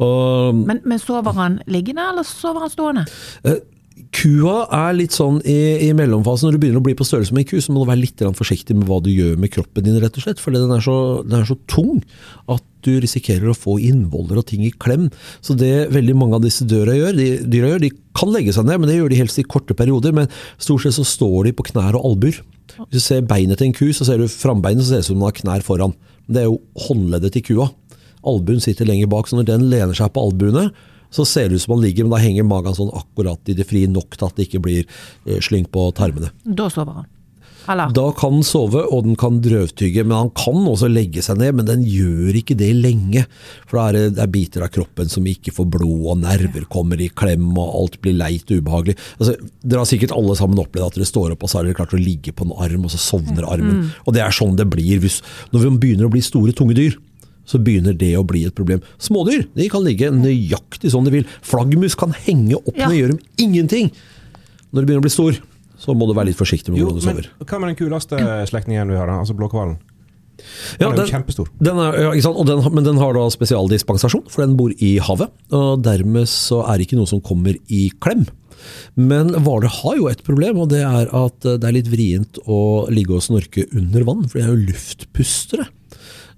Og, 0.00 0.62
Men, 0.64 0.80
men 0.88 1.00
sover 1.02 1.36
han 1.36 1.58
liggende, 1.68 2.06
eller 2.14 2.24
sover 2.24 2.64
han 2.64 2.72
stående? 2.72 3.04
Kua 4.14 4.64
er 4.72 4.94
litt 4.96 5.14
sånn 5.16 5.40
i, 5.48 5.88
i 5.88 5.90
mellomfasen. 5.96 6.46
Når 6.46 6.56
du 6.56 6.60
begynner 6.62 6.82
å 6.82 6.84
bli 6.86 6.94
på 6.96 7.06
størrelse 7.06 7.34
med 7.34 7.44
en 7.44 7.48
ku, 7.50 7.56
så 7.62 7.74
må 7.74 7.82
du 7.82 7.90
være 7.90 8.02
litt 8.04 8.22
forsiktig 8.38 8.76
med 8.78 8.86
hva 8.88 9.00
du 9.02 9.10
gjør 9.10 9.34
med 9.40 9.52
kroppen 9.54 9.86
din, 9.86 9.98
rett 10.02 10.16
og 10.20 10.24
slett. 10.24 10.42
For 10.42 10.54
den 10.54 10.70
er, 10.72 10.84
så, 10.84 10.96
den 11.26 11.40
er 11.40 11.48
så 11.48 11.56
tung 11.70 12.00
at 12.52 12.62
du 12.86 12.92
risikerer 13.02 13.50
å 13.50 13.56
få 13.56 13.76
innvoller 13.82 14.40
og 14.40 14.46
ting 14.50 14.64
i 14.66 14.72
klem. 14.72 15.08
Så 15.44 15.56
det 15.58 15.90
veldig 15.94 16.16
mange 16.20 16.38
av 16.38 16.44
disse 16.44 16.66
dyra 16.68 16.94
gjør, 16.96 17.18
de, 17.18 17.58
gjør, 17.58 17.78
de 17.82 17.92
kan 18.16 18.32
legge 18.34 18.54
seg 18.54 18.68
ned, 18.68 18.80
men 18.80 18.90
det 18.90 18.98
gjør 19.00 19.14
de 19.14 19.20
helst 19.24 19.40
i 19.42 19.46
korte 19.46 19.76
perioder. 19.76 20.14
Men 20.16 20.30
stort 20.62 20.86
sett 20.86 20.96
så 20.96 21.06
står 21.08 21.48
de 21.48 21.56
på 21.58 21.68
knær 21.72 21.98
og 21.98 22.12
albuer. 22.12 22.40
Hvis 22.86 22.96
du 22.96 23.04
ser 23.04 23.28
beinet 23.28 23.60
til 23.60 23.70
en 23.70 23.76
ku, 23.76 23.86
så 23.94 24.06
ser 24.06 24.22
du 24.22 24.30
frambeinet, 24.30 24.84
så 24.84 24.94
ser 24.94 25.02
det 25.02 25.08
ut 25.08 25.10
som 25.12 25.20
den 25.20 25.28
har 25.28 25.38
knær 25.40 25.66
foran. 25.66 25.96
Det 26.30 26.44
er 26.44 26.48
jo 26.48 26.60
håndleddet 26.86 27.34
til 27.34 27.48
kua. 27.50 27.70
Albuen 28.24 28.62
sitter 28.62 28.88
lenger 28.88 29.10
bak, 29.12 29.28
så 29.28 29.36
når 29.36 29.48
den 29.50 29.68
lener 29.72 29.96
seg 29.96 30.12
på 30.14 30.22
albuene, 30.24 30.70
så 31.14 31.26
ser 31.28 31.48
det 31.48 31.60
ut 31.60 31.64
som 31.64 31.76
han 31.76 31.84
ligger, 31.84 32.06
men 32.06 32.16
da 32.16 32.22
henger 32.22 32.46
magen 32.48 32.76
sånn 32.76 32.92
akkurat 32.94 33.50
i 33.50 33.56
det 33.56 33.68
frie 33.70 33.90
nok 33.90 34.18
til 34.18 34.28
at 34.28 34.38
det 34.38 34.48
ikke 34.48 34.64
blir 34.66 34.84
eh, 34.84 35.40
slyng 35.44 35.68
på 35.70 35.88
tarmene. 35.96 36.32
Da 36.44 36.70
sover 36.72 37.02
han. 37.02 37.10
Eller? 37.68 37.92
Da 37.96 38.10
kan 38.12 38.34
den 38.36 38.44
sove, 38.44 38.82
og 38.92 39.06
den 39.06 39.16
kan 39.20 39.38
drøvtygge, 39.44 40.04
men 40.04 40.16
han 40.16 40.30
kan 40.36 40.66
også 40.68 40.88
legge 40.90 41.22
seg 41.24 41.38
ned, 41.40 41.56
men 41.58 41.68
den 41.68 41.84
gjør 41.88 42.36
ikke 42.40 42.56
det 42.60 42.70
lenge. 42.76 43.24
For 43.64 43.78
da 43.78 43.86
er 43.86 43.96
det, 43.96 44.02
det 44.18 44.24
er 44.24 44.32
biter 44.34 44.66
av 44.66 44.72
kroppen 44.74 45.12
som 45.12 45.28
ikke 45.28 45.54
får 45.56 45.70
blod, 45.76 46.04
og 46.12 46.20
nerver 46.24 46.66
kommer 46.72 47.00
i 47.00 47.08
klem, 47.08 47.46
og 47.54 47.78
alt 47.80 47.98
blir 48.04 48.18
leit 48.18 48.52
og 48.52 48.60
ubehagelig. 48.60 48.98
Altså, 49.16 49.36
dere 49.64 49.80
har 49.84 49.90
sikkert 49.90 50.14
alle 50.16 50.36
sammen 50.38 50.60
opplevd 50.60 50.90
at 50.90 51.00
dere 51.00 51.08
står 51.08 51.34
opp, 51.36 51.46
og 51.46 51.52
så 51.52 51.60
har 51.60 51.68
dere 51.68 51.80
klart 51.80 51.96
å 51.96 52.02
ligge 52.02 52.36
på 52.36 52.46
en 52.48 52.54
arm, 52.66 52.84
og 52.84 52.92
så 52.92 53.00
sovner 53.00 53.48
armen. 53.48 53.88
Og 54.04 54.16
det 54.16 54.24
er 54.24 54.36
sånn 54.36 54.58
det 54.60 54.68
blir 54.72 55.00
hvis, 55.02 55.22
når 55.54 55.64
vi 55.64 55.74
begynner 55.86 56.10
å 56.10 56.12
bli 56.12 56.24
store, 56.24 56.52
tunge 56.56 56.76
dyr. 56.76 57.00
Så 57.44 57.58
begynner 57.62 57.96
det 57.96 58.12
å 58.16 58.24
bli 58.26 58.44
et 58.48 58.54
problem. 58.56 58.80
Smådyr 58.98 59.46
de 59.54 59.68
kan 59.68 59.84
ligge 59.84 60.10
nøyaktig 60.10 60.90
sånn 60.94 61.04
de 61.04 61.10
vil. 61.18 61.26
Flaggermus 61.44 61.94
kan 62.00 62.14
henge 62.24 62.56
opp 62.56 62.76
Ja. 62.76 62.88
ned, 62.88 62.96
gjør 63.02 63.08
dem 63.14 63.20
ingenting. 63.38 63.90
Når 64.72 64.80
de 64.80 64.86
begynner 64.86 65.02
å 65.02 65.08
bli 65.08 65.10
stor, 65.10 65.40
så 65.78 65.94
må 65.94 66.06
du 66.08 66.14
være 66.16 66.30
litt 66.32 66.38
forsiktig 66.40 66.70
med 66.72 66.80
hvordan 66.80 67.00
du 67.00 67.06
men 67.06 67.16
sover. 67.16 67.28
hva 67.44 67.60
med 67.60 67.68
den 67.76 67.76
kuleste 67.76 68.16
slektningen 68.48 68.88
vi 68.88 68.96
har, 68.96 69.06
da? 69.06 69.20
altså 69.20 69.36
blåhvalen? 69.36 69.76
Ja, 70.80 70.88
Den 70.90 70.98
er 70.98 71.06
jo 71.06 71.12
kjempestor. 71.12 71.48
Den 71.62 71.78
er, 71.78 71.92
ja, 72.02 72.10
ikke 72.10 72.22
sant? 72.26 72.36
Og 72.42 72.46
den, 72.48 72.74
men 72.74 72.84
den 72.84 72.96
har 72.98 73.12
da 73.14 73.28
spesialdispensasjon, 73.30 74.24
for 74.28 74.42
den 74.44 74.56
bor 74.58 74.72
i 74.82 74.96
havet. 74.98 75.30
Og 75.54 75.82
dermed 75.84 76.26
så 76.26 76.64
er 76.66 76.78
det 76.78 76.88
ikke 76.88 76.98
noe 76.98 77.06
som 77.06 77.20
kommer 77.20 77.54
i 77.70 77.84
klem. 78.02 78.24
Men 78.96 79.28
hvaler 79.44 79.68
har 79.68 79.96
jo 79.96 80.08
et 80.08 80.24
problem, 80.26 80.58
og 80.64 80.70
det 80.70 80.80
er 80.82 81.06
at 81.14 81.38
det 81.44 81.62
er 81.68 81.76
litt 81.76 81.86
vrient 81.92 82.38
å 82.48 82.88
ligge 82.90 83.14
og 83.14 83.22
snorke 83.22 83.66
under 83.76 84.02
vann, 84.08 84.24
for 84.26 84.40
de 84.40 84.44
er 84.44 84.50
jo 84.56 84.72
luftpustere. 84.72 85.68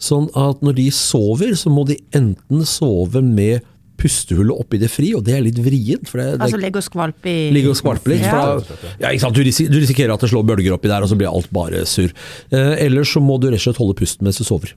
Sånn 0.03 0.29
at 0.37 0.61
når 0.65 0.77
de 0.77 0.91
sover, 0.93 1.55
så 1.57 1.73
må 1.73 1.87
de 1.89 1.97
enten 2.17 2.67
sove 2.69 3.23
med 3.25 3.65
pustehullet 3.97 4.53
oppe 4.61 4.77
i 4.77 4.81
det 4.83 4.91
fri, 4.93 5.11
og 5.17 5.23
det 5.25 5.37
er 5.39 5.45
litt 5.47 5.59
vrient. 5.63 6.09
For 6.11 6.21
det, 6.21 6.27
det, 6.35 6.43
Altså 6.47 6.61
ligge 6.61 6.83
og 6.83 6.85
skvalpe 6.85 7.33
i 7.33 7.47
Ligge 7.55 7.73
og 7.73 7.79
skvalpe 7.79 8.13
litt. 8.13 8.27
Da, 8.27 8.91
ja, 9.01 9.09
ikke 9.11 9.25
sant? 9.25 9.39
Du, 9.39 9.45
risik 9.47 9.71
du 9.73 9.79
risikerer 9.81 10.13
at 10.13 10.25
det 10.25 10.31
slår 10.33 10.45
bølger 10.53 10.77
oppi 10.77 10.93
der, 10.93 11.07
og 11.07 11.11
så 11.11 11.19
blir 11.19 11.33
alt 11.33 11.49
bare 11.55 11.87
surr. 11.89 12.13
Eh, 12.53 12.75
ellers 12.87 13.15
så 13.17 13.25
må 13.25 13.39
du 13.41 13.49
rett 13.49 13.61
og 13.63 13.67
slett 13.69 13.81
holde 13.81 13.97
pusten 13.99 14.29
mens 14.29 14.41
du 14.41 14.45
sover. 14.47 14.75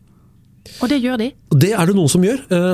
Og 0.80 0.92
det 0.92 1.00
gjør 1.04 1.20
de. 1.22 1.30
Det 1.60 1.72
er 1.76 1.90
det 1.90 1.96
noen 1.98 2.12
som 2.12 2.24
gjør. 2.24 2.42
Eh, 2.50 2.74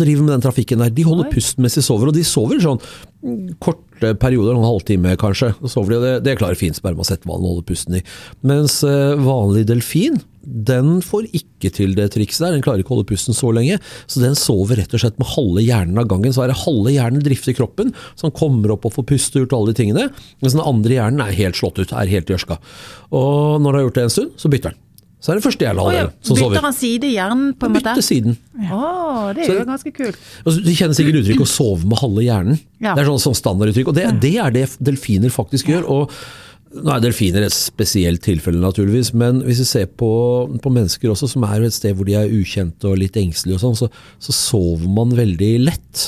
driver 0.00 0.24
med 0.24 0.34
den 0.34 0.44
trafikken 0.44 0.82
der. 0.82 0.90
De 0.94 1.06
holder 1.06 1.28
Oi. 1.28 1.34
pusten 1.34 1.64
mens 1.64 1.78
de 1.78 1.84
sover, 1.84 2.10
og 2.10 2.16
de 2.16 2.24
sover 2.26 2.60
sånn 2.62 2.80
mm, 3.24 3.56
korte 3.62 4.14
perioder, 4.20 4.56
en 4.56 4.68
halvtime 4.68 5.16
kanskje. 5.20 5.52
Sover 5.66 5.94
de, 5.94 5.98
og 5.98 6.04
det, 6.06 6.12
det 6.26 6.36
klarer 6.40 6.58
fint 6.58 6.78
spermasetthvalen 6.78 7.46
å 7.46 7.54
holde 7.54 7.68
pusten 7.68 7.98
i. 7.98 8.02
Mens 8.46 8.80
eh, 8.86 9.16
vanlig 9.20 9.66
delfin, 9.68 10.20
den 10.40 11.00
får 11.04 11.28
ikke 11.36 11.70
til 11.76 11.92
det 11.98 12.10
trikset 12.14 12.46
der. 12.46 12.54
Den 12.56 12.64
klarer 12.64 12.82
ikke 12.82 12.94
å 12.94 12.98
holde 12.98 13.10
pusten 13.10 13.36
så 13.36 13.52
lenge, 13.54 13.80
så 14.10 14.22
den 14.22 14.38
sover 14.38 14.80
rett 14.80 14.94
og 14.96 15.02
slett 15.02 15.18
med 15.20 15.28
halve 15.34 15.64
hjernen 15.64 16.00
av 16.00 16.08
gangen. 16.10 16.34
Så 16.36 16.44
er 16.44 16.52
det 16.52 16.60
halve 16.62 16.94
hjernen 16.94 17.24
drifter 17.24 17.56
kroppen, 17.56 17.92
så 18.14 18.28
han 18.28 18.36
kommer 18.36 18.76
opp 18.76 18.88
og 18.88 18.96
får 18.96 19.08
puste 19.12 19.38
og 19.38 19.46
gjort 19.46 19.58
alle 19.58 19.72
de 19.72 19.80
tingene. 19.82 20.06
Mens 20.40 20.56
den 20.56 20.64
andre 20.64 20.96
hjernen 20.96 21.24
er 21.26 21.36
helt 21.42 21.60
slått 21.60 21.82
ut, 21.82 21.92
er 21.92 22.14
helt 22.14 22.32
gjørska. 22.32 22.60
Og 23.10 23.60
når 23.60 23.66
han 23.68 23.80
har 23.80 23.86
gjort 23.88 24.00
det 24.00 24.06
en 24.08 24.16
stund, 24.16 24.38
så 24.40 24.52
bytter 24.52 24.72
han. 24.72 24.80
Så 25.20 25.32
er 25.32 25.38
det 25.38 25.44
første 25.44 25.66
ja, 25.66 25.70
hjernehalvdelen 25.70 26.12
som 26.24 26.36
sover. 26.36 26.54
bytter 26.54 26.64
han 26.64 26.76
side 26.76 27.08
i 27.08 27.14
hjernen, 27.14 27.48
på 27.60 27.68
en 27.68 27.74
måte? 27.74 27.92
Bytter 27.92 28.04
siden. 28.06 28.36
Å, 28.56 28.84
det 29.36 29.46
er 29.46 29.58
jo 29.58 29.66
ganske 29.68 29.92
kult. 29.96 30.20
De 30.48 30.76
kjenner 30.76 30.96
sikkert 30.96 31.20
uttrykk 31.20 31.42
'å 31.44 31.50
sove 31.50 31.88
med 31.88 32.00
halve 32.00 32.24
hjernen'. 32.24 32.60
Ja. 32.80 32.94
Det 32.94 33.04
er 33.04 33.10
sånn, 33.10 33.24
sånn 33.28 33.36
standarduttrykk. 33.36 33.92
Og 33.92 33.98
det, 33.98 34.06
det 34.24 34.36
er 34.40 34.54
det 34.54 34.68
delfiner 34.80 35.34
faktisk 35.34 35.68
gjør. 35.68 35.84
og 35.84 36.14
nå 36.70 36.92
er 36.94 37.02
delfiner 37.02 37.42
et 37.42 37.54
spesielt 37.54 38.22
tilfelle, 38.22 38.60
naturligvis, 38.62 39.10
men 39.18 39.40
hvis 39.42 39.58
vi 39.64 39.66
ser 39.66 39.88
på, 39.98 40.10
på 40.62 40.70
mennesker 40.70 41.10
også, 41.10 41.26
som 41.32 41.42
er 41.48 41.66
et 41.66 41.74
sted 41.74 41.96
hvor 41.98 42.06
de 42.06 42.14
er 42.14 42.30
ukjente 42.30 42.86
og 42.86 43.00
litt 43.00 43.18
engstelige, 43.18 43.58
og 43.58 43.64
sånn, 43.64 43.78
så, 43.80 43.88
så 44.22 44.34
sover 44.36 44.86
man 44.86 45.16
veldig 45.18 45.50
lett. 45.66 46.04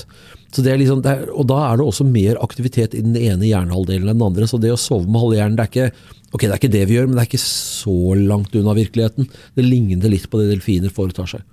Så 0.54 0.62
det 0.62 0.70
er 0.70 0.78
liksom, 0.78 1.02
er, 1.08 1.24
og 1.34 1.48
da 1.50 1.58
er 1.66 1.80
det 1.80 1.88
også 1.88 2.06
mer 2.06 2.38
aktivitet 2.44 2.94
i 2.94 3.02
den 3.02 3.16
ene 3.18 3.48
hjernehalvdelen 3.48 4.06
enn 4.06 4.20
den 4.20 4.26
andre. 4.28 4.46
Så 4.46 4.60
det 4.62 4.70
å 4.70 4.78
sove 4.78 5.08
med 5.08 5.22
halve 5.24 5.38
hjernen, 5.40 5.58
det 5.58 5.64
er 5.64 5.72
ikke 5.72 6.20
ok, 6.32 6.46
det 6.46 6.50
er 6.50 6.60
ikke 6.60 6.72
det 6.72 6.84
vi 6.88 6.96
gjør, 6.98 7.08
men 7.08 7.18
det 7.18 7.24
er 7.24 7.30
ikke 7.30 7.44
så 7.44 7.96
langt 8.18 8.54
unna 8.58 8.76
virkeligheten. 8.76 9.28
Det 9.56 9.66
ligner 9.66 10.12
litt 10.12 10.28
på 10.32 10.40
det 10.40 10.50
delfiner 10.52 10.92
foretar 10.94 11.28
seg. 11.30 11.44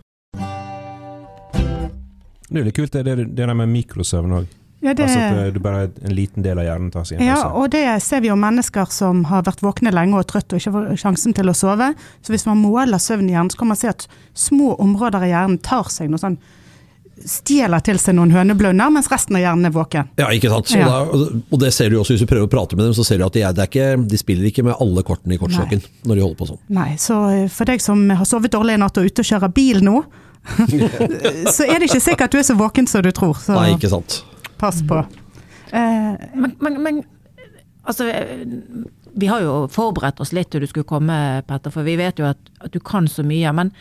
Det 2.49 2.57
er 2.57 2.65
litt 2.65 2.77
kult, 2.77 2.95
det, 2.95 3.03
det, 3.05 3.27
det 3.37 3.45
der 3.45 3.53
med 3.57 3.69
mikrosøvn 3.69 4.39
òg. 4.39 4.47
Ja, 4.79 4.93
det, 4.95 5.03
Altså 5.03 5.19
at 5.19 5.35
det, 5.35 5.53
det 5.57 5.61
bare 5.61 5.81
er 5.83 5.89
en 6.07 6.13
liten 6.15 6.43
del 6.45 6.59
av 6.61 6.63
hjernen 6.63 6.91
tar 6.93 7.03
seg 7.03 7.17
inn. 7.19 7.27
ja, 7.27 7.41
og 7.51 7.67
det 7.73 7.83
ser 7.99 8.21
vi 8.23 8.29
jo 8.29 8.37
mennesker 8.39 8.87
som 8.95 9.25
har 9.27 9.43
vært 9.43 9.59
våkne 9.65 9.91
lenge 9.91 10.15
og 10.15 10.29
trøtt 10.29 10.55
og 10.55 10.61
ikke 10.61 10.71
får 10.71 10.85
sjansen 11.01 11.35
til 11.35 11.51
å 11.51 11.55
sove. 11.57 11.89
Så 12.23 12.31
hvis 12.31 12.47
man 12.47 12.61
måler 12.63 13.01
søvn 13.03 13.27
i 13.27 13.35
hjernen, 13.35 13.51
så 13.51 13.59
kan 13.59 13.71
man 13.73 13.79
se 13.79 13.91
at 13.91 14.07
små 14.39 14.77
områder 14.79 15.27
i 15.27 15.33
hjernen 15.33 15.59
tar 15.67 15.91
seg 15.91 16.07
noe 16.07 16.21
sånn 16.21 16.39
Stjeler 17.27 17.81
til 17.83 17.97
seg 17.99 18.15
noen 18.15 18.31
høneblunder, 18.31 18.91
mens 18.95 19.09
resten 19.11 19.35
av 19.35 19.41
hjernen 19.43 19.67
er 19.67 19.73
våken. 19.75 20.07
Ja, 20.21 20.29
ikke 20.35 20.49
sant. 20.53 20.69
Så 20.71 20.77
Ja. 20.79 20.87
Da, 20.87 21.25
og 21.51 21.59
det 21.59 21.73
ser 21.75 21.89
du 21.91 21.97
også 21.99 22.13
hvis 22.15 22.23
du 22.23 22.29
prøver 22.29 22.47
å 22.47 22.51
prate 22.51 22.77
med 22.79 22.85
dem, 22.87 22.93
så 22.95 23.03
ser 23.03 23.17
du 23.19 23.25
at 23.25 23.33
de, 23.35 23.41
er, 23.43 23.53
det 23.57 23.65
er 23.65 23.71
ikke, 23.71 24.07
de 24.09 24.17
spiller 24.21 24.47
ikke 24.49 24.63
med 24.69 24.75
alle 24.79 25.03
kortene 25.03 25.35
i 25.35 25.41
kortstokken 25.41 25.81
når 26.07 26.15
de 26.15 26.23
holder 26.25 26.39
på 26.39 26.47
sånn. 26.53 26.61
Nei, 26.79 26.89
så 27.01 27.19
eh, 27.33 27.45
for 27.51 27.69
deg 27.69 27.83
som 27.83 28.05
har 28.09 28.25
sovet 28.29 28.51
dårlig 28.55 28.77
i 28.77 28.81
natt 28.81 28.97
og 28.97 29.03
er 29.03 29.11
ute 29.11 29.25
og 29.25 29.29
kjører 29.33 29.53
bil 29.55 29.83
nå, 29.83 29.99
så 31.55 31.65
er 31.67 31.79
det 31.81 31.89
ikke 31.89 31.99
sikkert 32.01 32.31
du 32.33 32.39
er 32.39 32.47
så 32.47 32.55
våken 32.57 32.87
som 32.87 33.03
du 33.05 33.11
tror. 33.15 33.35
Så 33.43 33.53
Nei, 33.57 33.73
ikke 33.75 33.91
sant. 33.91 34.21
pass 34.61 34.79
på. 34.87 35.01
Eh, 35.71 36.13
Men, 36.33 36.55
men, 36.63 36.81
men 36.83 37.01
altså 37.83 38.07
Vi 39.19 39.27
har 39.27 39.41
jo 39.43 39.67
forberedt 39.73 40.19
oss 40.23 40.31
litt 40.33 40.49
til 40.53 40.61
du 40.63 40.67
skulle 40.69 40.87
komme, 40.87 41.41
Petter, 41.47 41.73
for 41.73 41.83
vi 41.83 41.95
vet 41.99 42.19
jo 42.21 42.25
at, 42.29 42.39
at 42.63 42.71
du 42.71 42.79
kan 42.79 43.07
så 43.09 43.23
mye. 43.25 43.51
Men 43.53 43.71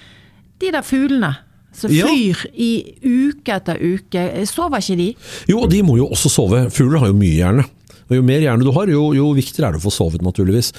de 0.58 0.72
der 0.74 0.82
fuglene 0.82 1.36
som 1.72 1.90
Ja. 1.92 2.06
i 2.54 2.70
uke 3.04 3.54
etter 3.54 3.76
uke, 3.78 4.18
eh, 4.34 4.44
sover 4.44 4.78
ikke 4.82 4.96
de? 4.96 5.14
Jo, 5.48 5.60
og 5.62 5.70
de 5.70 5.82
må 5.82 5.96
jo 5.98 6.08
også 6.08 6.30
sove. 6.30 6.70
Fugler 6.70 6.98
har 6.98 7.06
jo 7.08 7.14
mye 7.14 7.36
hjerne. 7.36 7.64
Og 8.08 8.16
Jo 8.16 8.22
mer 8.22 8.40
hjerne 8.40 8.64
du 8.64 8.70
har, 8.72 8.86
jo, 8.88 9.12
jo 9.12 9.34
viktigere 9.36 9.68
er 9.68 9.72
det 9.76 9.82
å 9.82 9.84
få 9.84 9.92
sovet, 9.92 10.22
naturligvis. 10.24 10.72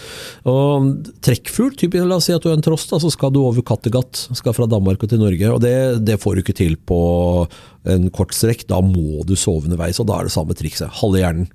Og 0.50 1.04
Trekkfugl, 1.22 1.76
typisk, 1.78 2.08
la 2.10 2.16
oss 2.18 2.26
si 2.26 2.34
at 2.34 2.42
du 2.42 2.50
er 2.50 2.56
en 2.58 2.64
trost, 2.66 2.90
da, 2.90 2.98
så 2.98 3.12
skal 3.14 3.30
du 3.30 3.38
over 3.44 3.62
Kattegat. 3.62 4.24
Skal 4.34 4.56
fra 4.58 4.66
Danmark 4.66 5.04
og 5.04 5.10
til 5.12 5.20
Norge. 5.22 5.46
og 5.54 5.62
det, 5.62 6.04
det 6.04 6.18
får 6.20 6.36
du 6.36 6.42
ikke 6.42 6.56
til 6.58 6.76
på 6.76 7.48
en 7.86 8.10
kort 8.10 8.34
strekk. 8.34 8.66
Da 8.68 8.82
må 8.82 9.24
du 9.30 9.36
sove 9.38 9.70
underveis, 9.70 10.00
og 10.02 10.08
da 10.10 10.18
er 10.20 10.24
det 10.24 10.34
samme 10.34 10.58
trikset. 10.58 10.90
Halve 10.90 11.22
hjernen. 11.22 11.48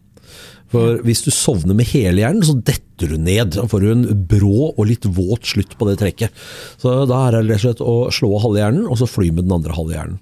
For 0.74 0.98
Hvis 1.06 1.22
du 1.24 1.30
sovner 1.34 1.76
med 1.78 1.88
hele 1.92 2.22
hjernen, 2.24 2.44
så 2.46 2.56
detter 2.58 3.14
du 3.14 3.16
ned. 3.20 3.54
Da 3.56 3.66
får 3.70 3.84
du 3.84 3.88
en 3.92 4.04
brå 4.30 4.72
og 4.72 4.84
litt 4.90 5.06
våt 5.06 5.46
slutt 5.54 5.76
på 5.78 5.88
det 5.88 5.98
trekket. 6.02 6.44
Så 6.82 7.04
Da 7.10 7.28
er 7.28 7.38
det 7.38 7.46
rett 7.46 7.56
og 7.56 7.64
slett 7.64 7.84
å 7.84 7.96
slå 8.14 8.34
av 8.34 8.44
halve 8.48 8.62
hjernen, 8.62 8.84
og 8.90 9.00
så 9.00 9.08
fly 9.10 9.30
med 9.30 9.46
den 9.46 9.56
andre 9.56 9.76
halve 9.76 9.96
hjernen. 9.96 10.20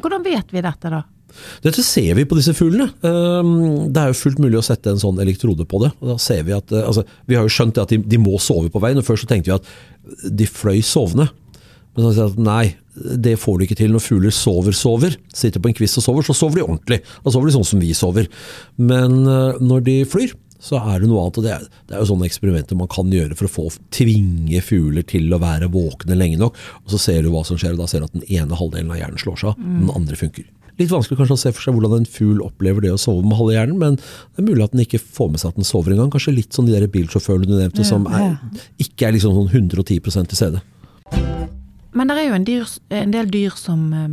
Hvordan 0.00 0.24
vet 0.26 0.54
vi 0.54 0.62
dette, 0.64 0.90
da? 0.90 1.04
Dette 1.64 1.82
ser 1.82 2.14
vi 2.14 2.26
på 2.28 2.36
disse 2.38 2.54
fuglene. 2.54 2.92
Ehm, 3.02 3.92
Det 3.92 4.00
er 4.00 4.12
jo 4.12 4.20
fullt 4.20 4.38
mulig 4.38 4.58
å 4.60 4.66
sette 4.66 4.90
en 4.90 5.02
sånn 5.02 5.18
elektrode 5.18 5.66
på 5.66 5.80
det. 5.82 5.92
og 6.00 6.08
da 6.14 6.16
ser 6.18 6.42
Vi 6.44 6.52
at, 6.52 6.70
eh, 6.72 6.86
altså, 6.86 7.04
vi 7.26 7.34
har 7.34 7.42
jo 7.42 7.54
skjønt 7.54 7.78
at 7.78 7.88
de, 7.88 7.98
de 7.98 8.18
må 8.18 8.38
sove 8.38 8.70
på 8.70 8.80
veien. 8.80 8.98
og 8.98 9.04
Først 9.04 9.26
så 9.26 9.28
tenkte 9.28 9.50
vi 9.50 9.58
at 9.58 10.36
de 10.36 10.46
fløy 10.46 10.82
sovende. 10.82 11.30
Men 11.96 12.04
så 12.06 12.14
sier 12.14 12.30
at 12.30 12.38
nei, 12.38 12.76
det 12.94 13.34
får 13.42 13.58
du 13.58 13.66
ikke 13.66 13.78
til. 13.78 13.92
Når 13.94 14.04
fugler 14.04 14.34
sover, 14.34 14.76
sover, 14.76 15.18
sitter 15.34 15.62
på 15.62 15.70
en 15.70 15.76
kvist 15.76 15.98
og 16.00 16.06
sover, 16.06 16.26
så 16.26 16.36
sover 16.36 16.60
de 16.60 16.66
ordentlig. 16.66 17.00
Da 17.24 17.34
sover 17.34 17.50
de 17.50 17.56
sånn 17.56 17.68
som 17.68 17.82
vi 17.82 17.92
sover. 17.96 18.30
Men 18.78 19.22
eh, 19.26 19.60
når 19.62 19.86
de 19.88 19.98
flyr, 20.08 20.34
så 20.64 20.80
er 20.80 21.02
det 21.02 21.10
noe 21.10 21.24
annet. 21.26 21.38
og 21.38 21.44
Det 21.44 21.52
er, 21.52 21.68
det 21.88 21.96
er 21.96 22.02
jo 22.02 22.10
sånne 22.12 22.28
eksperimenter 22.28 22.78
man 22.78 22.90
kan 22.92 23.12
gjøre 23.12 23.36
for 23.38 23.48
å 23.48 23.52
få 23.52 23.68
tvinge 23.94 24.62
fugler 24.64 25.06
til 25.08 25.32
å 25.34 25.40
være 25.42 25.70
våkne 25.72 26.16
lenge 26.18 26.40
nok. 26.40 26.58
Og 26.84 26.94
så 26.94 27.00
ser 27.02 27.24
du 27.24 27.32
hva 27.34 27.44
som 27.46 27.60
skjer, 27.60 27.76
og 27.76 27.84
da 27.84 27.88
ser 27.90 28.04
du 28.04 28.08
at 28.08 28.16
den 28.16 28.28
ene 28.30 28.58
halvdelen 28.58 28.92
av 28.94 29.00
hjernen 29.00 29.20
slår 29.20 29.40
seg 29.40 29.52
av, 29.52 29.64
den 29.64 29.90
andre 29.92 30.20
funker. 30.20 30.46
Litt 30.74 30.90
vanskelig 30.90 31.20
kanskje 31.20 31.36
å 31.36 31.38
se 31.38 31.52
for 31.54 31.62
seg 31.62 31.76
hvordan 31.76 32.00
en 32.00 32.08
fugl 32.10 32.40
opplever 32.42 32.82
det 32.82 32.90
å 32.90 32.98
sove 32.98 33.22
med 33.22 33.38
halve 33.38 33.54
hjernen, 33.54 33.76
men 33.78 33.98
det 34.00 34.42
er 34.42 34.48
mulig 34.48 34.64
at 34.64 34.72
den 34.74 34.82
ikke 34.82 34.98
får 35.02 35.28
med 35.30 35.42
seg 35.42 35.52
at 35.52 35.60
den 35.60 35.68
sover 35.68 35.94
engang. 35.94 36.10
Kanskje 36.10 36.34
litt 36.34 36.56
som 36.56 36.66
de 36.66 36.74
der 36.74 36.88
bilsjåførene 36.90 37.46
du 37.46 37.54
nevnte, 37.54 37.86
som 37.86 38.08
er, 38.10 38.32
ikke 38.82 39.06
er 39.06 39.14
liksom 39.14 39.36
sånn 39.36 39.52
110% 39.54 40.32
til 40.32 40.40
stede. 40.40 40.64
Men 41.94 42.10
det 42.10 42.16
er 42.18 42.28
jo 42.28 42.38
en, 42.38 42.46
dyr, 42.46 42.70
en 42.90 43.12
del 43.14 43.28
dyr 43.30 43.54
som 43.58 43.84
eh, 43.94 44.08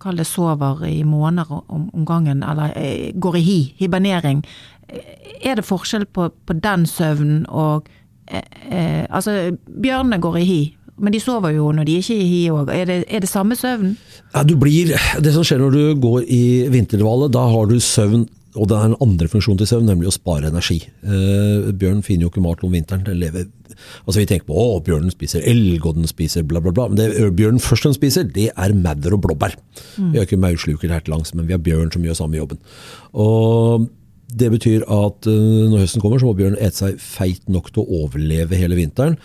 kall 0.00 0.20
det 0.20 0.26
sover 0.28 0.84
i 0.88 1.02
måneder 1.04 1.64
om, 1.68 1.88
om 1.92 2.06
gangen, 2.08 2.42
eller 2.42 2.72
eh, 2.76 3.10
går 3.14 3.36
i 3.40 3.44
hi, 3.48 3.58
hibernering. 3.80 4.44
Eh, 4.88 5.20
Er 5.44 5.58
det 5.58 5.66
forskjell 5.68 6.06
på, 6.06 6.30
på 6.46 6.56
den 6.64 6.86
søvnen 6.88 7.44
og 7.48 7.88
eh, 8.28 8.40
eh, 8.70 9.04
Altså, 9.10 9.56
bjørnene 9.68 10.20
går 10.20 10.38
i 10.40 10.44
hi, 10.48 10.62
men 10.96 11.12
de 11.12 11.20
sover 11.20 11.52
jo 11.56 11.72
når 11.72 11.84
de 11.88 11.98
ikke 12.00 12.14
er 12.16 12.22
i 12.22 12.30
hi 12.30 12.40
òg. 12.54 12.70
Er, 12.72 12.90
er 13.04 13.20
det 13.20 13.28
samme 13.28 13.56
søvn? 13.58 13.96
Ja, 14.34 14.42
du 14.46 14.54
blir, 14.56 14.94
det 15.20 15.34
som 15.34 15.44
skjer 15.44 15.60
når 15.60 15.76
du 15.76 16.00
går 16.00 16.24
i 16.30 16.42
vinterdvale, 16.72 17.28
da 17.34 17.44
har 17.50 17.68
du 17.68 17.76
søvn, 17.82 18.24
og 18.54 18.68
det 18.70 18.76
er 18.76 18.86
en 18.86 19.00
andre 19.02 19.26
funksjon 19.30 19.58
til 19.58 19.68
søvn, 19.68 19.88
nemlig 19.90 20.08
å 20.10 20.14
spare 20.14 20.50
energi. 20.50 20.76
Eh, 21.02 21.70
bjørn 21.74 22.04
finner 22.06 22.26
jo 22.26 22.30
ikke 22.30 22.44
mat 22.44 22.62
om 22.66 22.74
vinteren. 22.74 23.02
Den 23.06 23.18
lever, 23.18 23.48
altså 24.04 24.20
Vi 24.20 24.26
tenker 24.30 24.46
på 24.50 24.58
å, 24.60 24.78
bjørnen 24.86 25.10
spiser 25.14 25.42
elg, 25.50 25.82
og 25.82 25.98
den 25.98 26.06
spiser 26.10 26.46
bla, 26.46 26.62
bla, 26.62 26.72
bla. 26.74 26.86
Men 26.90 27.00
det 27.00 27.32
bjørnen 27.38 27.62
først 27.62 27.88
den 27.88 27.96
spiser, 27.96 28.28
det 28.30 28.50
er 28.54 28.76
madder 28.78 29.16
og 29.16 29.24
blåbær. 29.26 29.56
Vi 29.98 30.18
har 30.18 30.28
ikke 30.28 30.40
maursluker 30.40 30.92
her 30.94 31.02
til 31.02 31.16
langs, 31.16 31.34
men 31.34 31.48
vi 31.48 31.56
har 31.56 31.62
bjørn 31.64 31.90
som 31.94 32.06
gjør 32.06 32.20
samme 32.20 32.38
jobben. 32.38 32.62
Og 33.18 33.88
det 34.34 34.50
betyr 34.54 34.86
at 34.90 35.26
når 35.26 35.84
høsten 35.84 36.02
kommer, 36.02 36.22
så 36.22 36.30
må 36.30 36.38
bjørnen 36.38 36.58
ete 36.62 36.80
seg 36.80 37.02
feit 37.02 37.50
nok 37.50 37.72
til 37.74 37.84
å 37.84 38.04
overleve 38.04 38.58
hele 38.58 38.78
vinteren. 38.78 39.18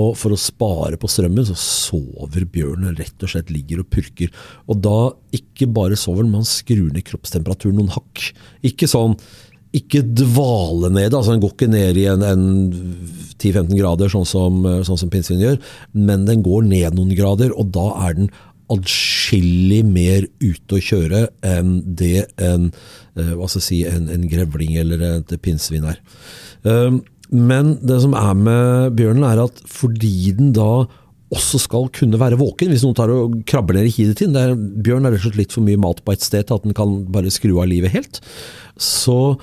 Og 0.00 0.14
for 0.18 0.34
å 0.34 0.40
spare 0.40 0.98
på 1.00 1.10
strømmen, 1.10 1.46
så 1.46 1.56
sover 1.58 2.46
bjørnen 2.50 2.96
rett 2.98 3.22
og 3.22 3.30
slett 3.30 3.52
ligger 3.54 3.84
og 3.84 3.90
purker. 3.94 4.32
Og 4.66 4.80
da 4.82 4.98
ikke 5.36 5.70
bare 5.70 5.98
sover 5.98 6.24
den, 6.24 6.32
men 6.32 6.42
han 6.42 6.50
skrur 6.50 6.88
ned 6.90 7.06
kroppstemperaturen 7.06 7.78
noen 7.78 7.94
hakk. 7.94 8.30
Ikke 8.66 8.90
sånn 8.90 9.18
ikke 9.74 10.04
dvale 10.06 10.86
ned, 10.94 11.14
altså 11.16 11.32
den 11.32 11.40
går 11.42 11.54
ikke 11.56 11.66
ned 11.66 11.96
i 11.98 12.04
en, 12.06 12.22
en 12.22 12.44
10-15 13.42 13.72
grader, 13.74 14.10
sånn 14.12 14.28
som, 14.28 14.60
sånn 14.86 15.00
som 15.00 15.10
pinnsvin 15.10 15.42
gjør, 15.42 15.56
men 15.98 16.28
den 16.28 16.44
går 16.46 16.62
ned 16.68 16.94
noen 16.94 17.10
grader, 17.18 17.50
og 17.58 17.72
da 17.74 17.88
er 18.06 18.14
den 18.20 18.30
adskillig 18.72 19.82
mer 19.86 20.28
ute 20.40 20.78
å 20.78 20.82
kjøre 20.82 21.24
enn 21.44 21.74
det 21.98 22.28
en, 22.40 22.70
eh, 23.18 23.34
hva 23.34 23.48
skal 23.50 23.60
jeg 23.60 23.66
si, 23.66 23.80
en, 23.88 24.06
en 24.14 24.28
grevling 24.30 24.78
eller 24.80 25.02
et 25.10 25.34
pinnsvin 25.44 25.90
er. 25.90 25.98
Um, 26.64 27.02
Men 27.34 27.74
det 27.82 27.98
som 28.04 28.14
er 28.18 28.36
med 28.38 28.94
bjørnen, 28.98 29.26
er 29.26 29.42
at 29.42 29.58
fordi 29.70 30.32
den 30.38 30.52
da 30.54 30.86
også 31.34 31.58
skal 31.64 31.88
kunne 31.94 32.20
være 32.20 32.38
våken, 32.38 32.70
hvis 32.70 32.84
noen 32.84 32.96
tar 32.96 33.10
og 33.10 33.40
krabber 33.48 33.74
ned 33.76 33.88
i 33.88 33.94
hidet 33.96 34.20
ditt 34.20 34.34
Bjørn 34.84 35.08
er, 35.08 35.14
rett 35.14 35.24
og 35.24 35.32
slett 35.32 35.40
litt 35.40 35.54
for 35.56 35.66
mye 35.66 35.80
mat 35.80 36.02
på 36.04 36.14
et 36.14 36.24
sted 36.24 36.46
til 36.46 36.58
at 36.58 36.66
den 36.66 36.76
kan 36.76 36.96
bare 37.14 37.32
skru 37.34 37.56
av 37.58 37.68
livet 37.70 37.94
helt. 37.94 38.20
Så 38.78 39.36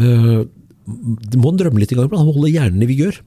øh, 0.00 0.42
må 0.86 1.52
den 1.52 1.60
drømme 1.62 1.82
litt 1.82 1.94
i 1.94 1.98
gang, 1.98 2.10
iblant. 2.10 2.28
Holde 2.28 2.52
hjernen 2.52 2.84
i 2.84 2.90
vigør. 2.90 3.20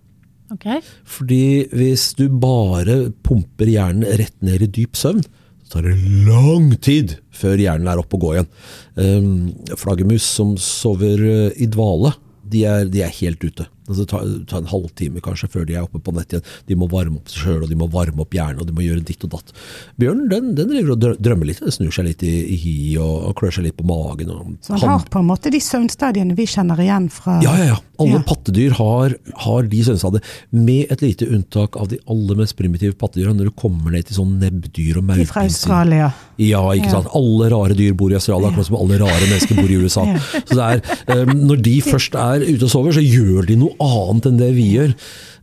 Okay. 0.53 0.83
Fordi 1.09 1.69
hvis 1.73 2.11
du 2.19 2.27
bare 2.29 3.07
pumper 3.25 3.71
hjernen 3.71 4.05
rett 4.19 4.35
ned 4.45 4.67
i 4.67 4.69
dyp 4.81 4.99
søvn, 4.99 5.23
så 5.63 5.79
tar 5.79 5.87
det 5.87 5.95
lang 6.27 6.73
tid 6.83 7.15
før 7.33 7.61
hjernen 7.61 7.89
er 7.89 8.01
oppe 8.01 8.19
og 8.19 8.27
går 8.27 8.35
igjen. 8.35 8.51
Um, 8.99 9.77
flaggermus 9.79 10.27
som 10.27 10.53
sover 10.61 11.23
øh, 11.23 11.47
i 11.57 11.69
dvale, 11.71 12.13
de 12.53 12.65
er, 12.69 12.85
de 12.91 13.01
er 13.01 13.15
helt 13.23 13.41
ute. 13.41 13.65
Altså, 13.87 14.05
det 14.05 14.47
tar 14.49 14.61
en 14.63 14.69
halvtime 14.71 15.21
kanskje 15.25 15.49
før 15.51 15.65
de 15.67 15.75
er 15.75 15.83
oppe 15.83 15.99
på 16.03 16.13
nett 16.15 16.31
igjen. 16.33 16.43
De 16.69 16.75
må 16.79 16.87
varme 16.91 17.17
opp 17.19 17.27
seg 17.31 17.43
sjøl, 17.43 17.63
og 17.65 17.69
de 17.69 17.75
må 17.79 17.87
varme 17.91 18.21
opp 18.23 18.33
hjernen, 18.37 18.61
og 18.63 18.67
de 18.69 18.73
må 18.77 18.85
gjøre 18.85 19.03
ditt 19.05 19.23
og 19.27 19.33
datt. 19.35 19.53
Bjørnen 19.99 20.29
den, 20.31 20.51
den 20.55 20.69
driver 20.71 20.95
og 20.95 21.19
drømmer 21.21 21.49
litt. 21.49 21.59
Den 21.63 21.71
snur 21.75 21.91
seg 21.91 22.05
litt 22.07 22.23
i, 22.23 22.33
i 22.53 22.57
hi 22.63 22.75
og, 22.97 23.15
og 23.29 23.35
klør 23.41 23.57
seg 23.57 23.67
litt 23.67 23.77
på 23.79 23.87
magen. 23.89 24.31
Og, 24.31 24.53
Så 24.63 24.77
han 24.79 24.95
har 24.95 25.07
på 25.11 25.19
en 25.19 25.27
måte 25.29 25.51
de 25.53 25.59
søvnstadiene 25.63 26.35
vi 26.37 26.45
kjenner 26.49 26.79
igjen 26.83 27.09
fra 27.13 27.39
ja, 27.43 27.55
ja, 27.59 27.71
ja. 27.73 27.79
Alle 28.01 28.17
Ja. 28.17 28.23
pattedyr 28.25 28.73
har, 28.79 29.13
har 29.45 29.67
de 29.69 29.79
søvnstadiene. 29.85 30.23
med 30.51 30.89
et 30.91 31.01
lite 31.03 31.27
unntak 31.29 31.75
av 31.77 31.87
de 31.91 31.99
aller 32.09 32.35
mest 32.39 32.55
primitive 32.57 32.95
pattedyra. 32.99 33.35
Når 33.37 33.51
du 33.51 33.53
kommer 33.59 33.91
ned 33.93 34.07
til 34.09 34.17
sånn 34.17 34.39
nebbdyr 34.41 34.97
og 34.97 35.11
de 35.13 35.25
fra. 35.29 35.43
Australia. 35.45 36.07
Ja, 36.41 36.63
ikke 36.73 36.89
Ja. 36.89 36.95
sant. 37.01 37.11
Alle 37.13 37.49
rare 37.53 37.75
dyr 37.77 37.93
bor 37.93 38.09
i 38.11 38.15
Australia, 38.17 38.49
akkurat 38.49 38.65
som 38.65 38.75
alle 38.79 38.97
rare 38.99 39.27
mennesker 39.29 39.55
bor 39.61 39.69
i 39.69 39.77
USA. 39.83 40.03
Så 40.49 40.57
det 40.57 40.65
er, 40.65 41.21
um, 41.21 41.33
Når 41.47 41.61
de 41.69 41.75
først 41.85 42.15
er 42.17 42.41
ute 42.47 42.63
og 42.65 42.71
sover, 42.73 42.91
så 42.97 43.03
gjør 43.05 43.45
de 43.47 43.55
noe 43.61 43.72
annet 43.79 44.25
enn 44.29 44.37
det 44.37 44.51
vi 44.55 44.67
gjør. 44.75 44.93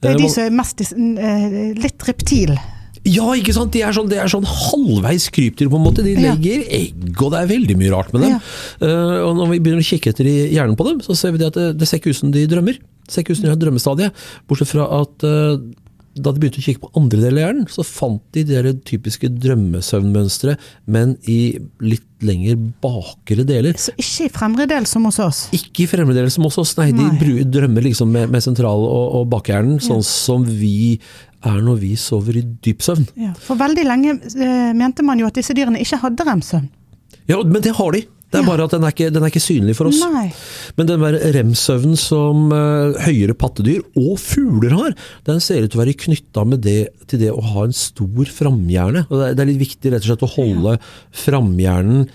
Det 0.01 0.11
Eh, 0.11 0.15
er 0.15 0.19
de 0.19 0.29
som 0.33 0.45
er 0.45 0.51
mest 0.51 0.81
eh, 0.81 1.75
litt 1.77 2.07
reptil. 2.09 2.55
Ja, 3.09 3.31
ikke 3.33 3.55
sant. 3.57 3.73
De 3.73 3.81
er 3.81 3.93
sånn, 3.97 4.09
det 4.11 4.19
er 4.21 4.29
sånn 4.29 4.45
halvveis 4.45 5.31
krypdyr, 5.33 5.71
på 5.73 5.79
en 5.79 5.85
måte. 5.87 6.03
De 6.05 6.13
Ja. 6.13 6.35
legger 6.35 6.65
egg, 6.69 7.17
og 7.23 7.31
det 7.33 7.39
er 7.41 7.47
veldig 7.57 7.77
mye 7.81 7.91
rart 7.95 8.13
med 8.13 8.23
dem. 8.23 8.41
Eh, 8.83 9.19
og 9.25 9.37
når 9.37 9.49
vi 9.55 9.59
begynner 9.61 9.81
å 9.81 9.89
kikke 9.89 10.11
etter 10.13 10.27
i 10.29 10.53
hjernen 10.53 10.77
på 10.77 10.85
dem, 10.85 11.01
så 11.01 11.17
ser 11.17 11.33
vi 11.33 11.39
det 11.39 11.47
at 11.49 11.55
det, 11.55 11.79
det 11.79 11.89
ser 11.89 11.99
ikke 11.99 12.11
ut 12.13 12.17
som 12.21 12.31
de 12.31 12.47
drømmer. 12.47 12.77
Det 12.77 13.11
ser 13.15 13.23
ikke 13.25 13.33
ut 13.33 13.37
som 13.41 13.45
de 13.49 13.55
har 13.55 13.57
drømmestadie. 13.61 14.11
Bortsett 14.47 14.69
fra 14.69 14.85
at 15.01 15.25
eh, 15.25 15.57
da 16.19 16.33
de 16.35 16.43
begynte 16.43 16.59
å 16.59 16.65
kikke 16.65 16.83
på 16.83 16.91
andre 16.99 17.21
deler 17.23 17.39
av 17.39 17.45
hjernen, 17.45 17.67
så 17.71 17.85
fant 17.87 18.23
de 18.35 18.43
de 18.49 18.73
typiske 18.89 19.31
drømmesøvnmønstre, 19.41 20.57
men 20.91 21.15
i 21.31 21.59
litt 21.85 22.07
lenger 22.27 22.59
bakre 22.83 23.47
deler. 23.49 23.79
Så 23.81 23.95
ikke 23.95 24.27
i 24.27 24.33
fremre 24.35 24.67
del 24.69 24.89
som 24.91 25.07
hos 25.09 25.21
oss. 25.23 25.45
Ikke 25.57 25.85
i 25.85 25.89
fremre 25.89 26.17
deler 26.17 26.33
som 26.33 26.45
hos 26.49 26.59
oss, 26.61 26.75
nei. 26.81 26.91
Nei. 26.97 27.13
De 27.21 27.47
drømmer 27.49 27.87
liksom 27.87 28.11
med, 28.13 28.29
med 28.33 28.45
sentral- 28.45 28.85
og, 28.85 29.07
og 29.21 29.31
bakhjernen, 29.33 29.79
sånn 29.85 30.05
som 30.07 30.45
vi 30.45 30.99
er 31.47 31.63
når 31.65 31.79
vi 31.81 31.95
sover 31.97 32.37
i 32.37 32.45
dyp 32.67 32.85
søvn. 32.85 33.07
Ja. 33.17 33.33
For 33.47 33.61
veldig 33.61 33.87
lenge 33.87 34.19
eh, 34.19 34.73
mente 34.77 35.07
man 35.07 35.23
jo 35.23 35.31
at 35.31 35.39
disse 35.39 35.57
dyrene 35.57 35.81
ikke 35.81 36.03
hadde 36.03 36.27
remsøvn. 36.29 36.69
Ja, 37.31 37.39
men 37.47 37.63
det 37.65 37.77
har 37.79 37.95
de. 37.95 38.05
Det 38.31 38.39
er 38.39 38.45
Ja. 38.45 38.47
bare 38.47 38.63
at 38.69 38.71
den 38.77 38.85
er, 38.87 38.93
ikke, 38.95 39.09
den 39.11 39.25
er 39.27 39.31
ikke 39.33 39.43
synlig 39.43 39.75
for 39.75 39.89
oss. 39.91 39.99
Nei. 40.07 40.29
Men 40.79 40.87
den 40.87 41.03
der 41.03 41.17
rem-søvnen 41.35 41.97
som 41.99 42.45
uh, 42.55 42.95
høyere 43.03 43.35
pattedyr 43.35 43.81
og 43.99 44.21
fugler 44.23 44.71
har, 44.77 44.95
den 45.27 45.41
ser 45.43 45.65
ut 45.65 45.73
til 45.73 45.81
å 45.81 45.85
være 45.85 45.97
knytta 45.99 46.45
til 47.11 47.19
det 47.25 47.33
å 47.35 47.41
ha 47.43 47.65
en 47.67 47.75
stor 47.75 48.31
framhjerne. 48.31 49.03
Det, 49.11 49.19
er, 49.33 49.35
det 49.35 49.43
er 49.43 49.51
litt 49.51 49.63
viktig 49.65 49.91
rett 49.93 50.07
og 50.07 50.13
slett 50.13 50.27
å 50.29 50.35
holde 50.37 50.77
framhjernen 51.25 52.07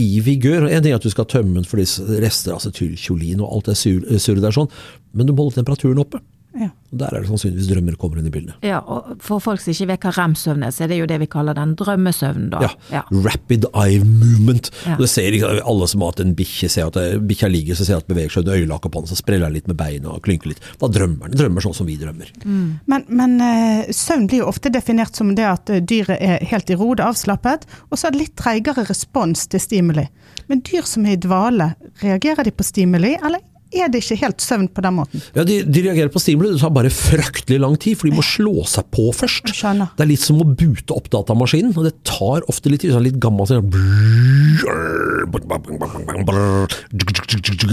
i 0.00 0.08
vigør. 0.24 0.66
En 0.70 0.82
ting 0.82 0.92
er 0.94 0.98
at 0.98 1.06
du 1.06 1.12
skal 1.12 1.28
tømme 1.30 1.54
den 1.58 1.66
for 1.68 1.80
disse 1.80 2.02
rester 2.22 2.54
av 2.54 2.60
acetylkjolin 2.62 3.42
og 3.44 3.50
alt 3.58 3.70
det 3.70 3.76
sur- 3.78 4.06
surret 4.18 4.42
der, 4.44 4.54
sånn, 4.56 4.70
men 5.14 5.28
du 5.28 5.34
må 5.34 5.44
holde 5.46 5.58
temperaturen 5.60 6.00
oppe. 6.02 6.20
Ja. 6.58 6.70
Og 6.90 6.98
Der 6.98 7.14
er 7.14 7.22
det 7.22 7.28
sannsynligvis 7.30 7.68
drømmer 7.70 7.96
kommer 8.00 8.18
inn 8.18 8.26
i 8.26 8.32
bildet. 8.34 8.56
Ja, 8.66 8.80
og 8.82 9.20
for 9.22 9.42
folk 9.42 9.62
som 9.62 9.70
ikke 9.70 9.86
vet 9.92 10.06
hva 10.06 10.12
rem-søvn 10.16 10.64
er, 10.66 10.72
så 10.74 10.84
er 10.84 10.90
det 10.90 10.98
jo 10.98 11.06
det 11.06 11.20
vi 11.22 11.28
kaller 11.30 11.54
den 11.54 11.76
drømmesøvnen, 11.78 12.48
da. 12.50 12.62
Ja. 12.64 12.70
Ja. 12.90 13.02
Rapid 13.26 13.68
eye 13.70 14.00
movement. 14.02 14.72
Ja. 14.86 14.96
Og 14.96 15.04
Det 15.04 15.10
ser 15.12 15.36
Alle 15.60 15.88
som 15.90 16.02
har 16.02 16.10
hatt 16.12 16.22
en 16.24 16.34
bikkje, 16.34 16.70
ser 16.72 16.90
at 16.90 16.98
bikkja 17.26 17.50
ligger 17.52 17.78
så 17.78 17.86
ser 17.86 18.00
at 18.02 18.08
beveger 18.10 18.34
seg 18.34 18.42
under 18.42 18.58
øyelokket 18.58 18.94
på 18.94 19.04
den, 19.04 19.10
så 19.12 19.18
spreller 19.20 19.46
den 19.46 19.58
litt 19.60 19.70
med 19.70 19.78
beina 19.78 20.16
og 20.16 20.24
klynker 20.26 20.50
litt. 20.50 20.64
Da 20.80 20.90
drømmer 20.90 21.30
den. 21.30 21.38
Drømmer 21.38 21.66
sånn 21.66 21.76
som 21.78 21.86
vi 21.86 21.98
drømmer. 22.00 22.32
Men, 22.42 23.06
men 23.06 23.36
eh, 23.44 23.92
søvn 23.94 24.26
blir 24.30 24.42
jo 24.42 24.50
ofte 24.50 24.72
definert 24.74 25.14
som 25.18 25.34
det 25.38 25.46
at 25.46 25.70
eh, 25.70 25.84
dyret 25.84 26.18
er 26.18 26.42
helt 26.50 26.70
i 26.70 26.78
ro, 26.78 26.92
det 26.94 27.04
er 27.04 27.14
avslappet, 27.14 27.68
og 27.90 27.98
så 28.00 28.08
er 28.08 28.16
det 28.16 28.24
litt 28.24 28.36
treigere 28.40 28.86
respons 28.88 29.46
til 29.50 29.62
stimuli. 29.62 30.08
Men 30.50 30.64
dyr 30.66 30.88
som 30.88 31.06
er 31.06 31.14
i 31.14 31.22
dvale, 31.22 31.72
reagerer 32.02 32.46
de 32.46 32.54
på 32.54 32.66
stimuli, 32.66 33.14
eller 33.20 33.44
er 33.72 33.88
det 33.92 34.00
ikke 34.02 34.16
helt 34.24 34.40
søvn 34.42 34.68
på 34.74 34.82
den 34.82 34.96
måten? 34.98 35.22
Ja, 35.36 35.44
de, 35.46 35.60
de 35.64 35.82
reagerer 35.86 36.10
på 36.12 36.20
stimuli. 36.22 36.52
Det 36.54 36.60
tar 36.64 36.72
bare 36.74 36.90
fryktelig 36.90 37.60
lang 37.62 37.76
tid, 37.80 37.96
for 38.00 38.10
de 38.10 38.16
må 38.18 38.24
slå 38.26 38.64
seg 38.66 38.88
på 38.94 39.08
først. 39.14 39.50
Det 39.62 40.04
er 40.04 40.10
litt 40.10 40.24
som 40.24 40.40
å 40.42 40.48
bute 40.48 40.94
opp 40.96 41.10
datamaskinen, 41.12 41.72
og 41.76 41.86
det 41.86 41.94
tar 42.08 42.42
ofte 42.50 42.72
litt 42.72 42.82
tid. 42.84 42.92
Sånn 42.96 43.06
litt 43.06 43.20
gammel 43.22 43.46
sånn 43.46 43.70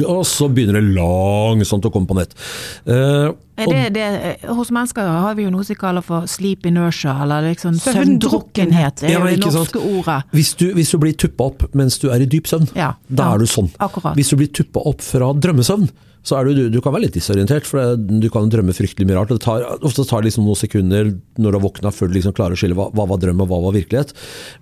Og 0.08 0.24
så 0.28 0.48
begynner 0.54 0.80
det 0.80 0.94
langsomt 0.96 1.86
å 1.88 1.92
komme 1.94 2.08
på 2.10 2.18
nett. 2.18 2.34
Eh, 2.86 3.34
Er 3.58 3.66
det, 3.72 3.80
det, 3.96 4.08
hos 4.54 4.70
mennesker 4.70 5.02
har 5.10 5.34
vi 5.38 5.48
jo 5.48 5.50
noe 5.50 5.66
som 5.66 5.74
vi 5.74 5.80
kaller 5.82 6.04
for 6.06 6.28
sleep 6.30 6.68
inertia, 6.70 7.16
eller 7.24 7.48
liksom 7.50 7.80
Søvndrukkenhet. 7.82 9.02
er 9.08 9.16
Ja, 9.16 9.20
jo 9.24 9.32
det 9.34 9.40
norske 9.42 9.82
ordet. 9.82 10.20
Hvis 10.32 10.52
du, 10.60 10.68
hvis 10.78 10.92
du 10.94 11.00
blir 11.02 11.16
tuppa 11.18 11.48
opp 11.50 11.66
mens 11.74 11.98
du 11.98 12.10
er 12.14 12.22
i 12.22 12.28
dyp 12.30 12.46
søvn, 12.46 12.68
Ja, 12.78 12.92
da 13.10 13.32
ja, 13.32 13.34
er 13.34 13.40
du 13.42 13.46
sånn. 13.50 13.72
akkurat. 13.82 14.14
Hvis 14.16 14.30
du 14.30 14.36
blir 14.38 14.52
tuppa 14.54 14.84
opp 14.86 15.02
fra 15.02 15.32
drømmesøvn, 15.34 15.87
så 16.28 16.36
er 16.38 16.50
du, 16.50 16.68
du, 16.74 16.80
kan 16.84 16.92
være 16.92 17.06
litt 17.06 17.16
disorientert, 17.16 17.68
for 17.68 17.96
du 17.96 18.28
kan 18.34 18.50
drømme 18.52 18.76
fryktelig 18.76 19.08
mye 19.08 19.16
rart. 19.16 19.32
og 19.32 19.40
Det 19.40 19.46
tar, 19.46 19.64
ofte 19.88 20.04
tar 20.08 20.24
det 20.24 20.30
liksom 20.30 20.48
noen 20.48 20.60
sekunder 20.60 21.14
når 21.40 21.54
du 21.54 21.58
har 21.58 21.64
våkna 21.64 21.94
før 21.96 22.12
du 22.12 22.18
liksom 22.18 22.36
klarer 22.36 22.58
å 22.58 22.60
skille 22.60 22.76
hva, 22.78 22.90
hva 22.98 23.08
var 23.08 23.22
drøm 23.24 23.46
og 23.46 23.52
hva 23.52 23.62
var 23.68 23.78
virkelighet. 23.78 24.12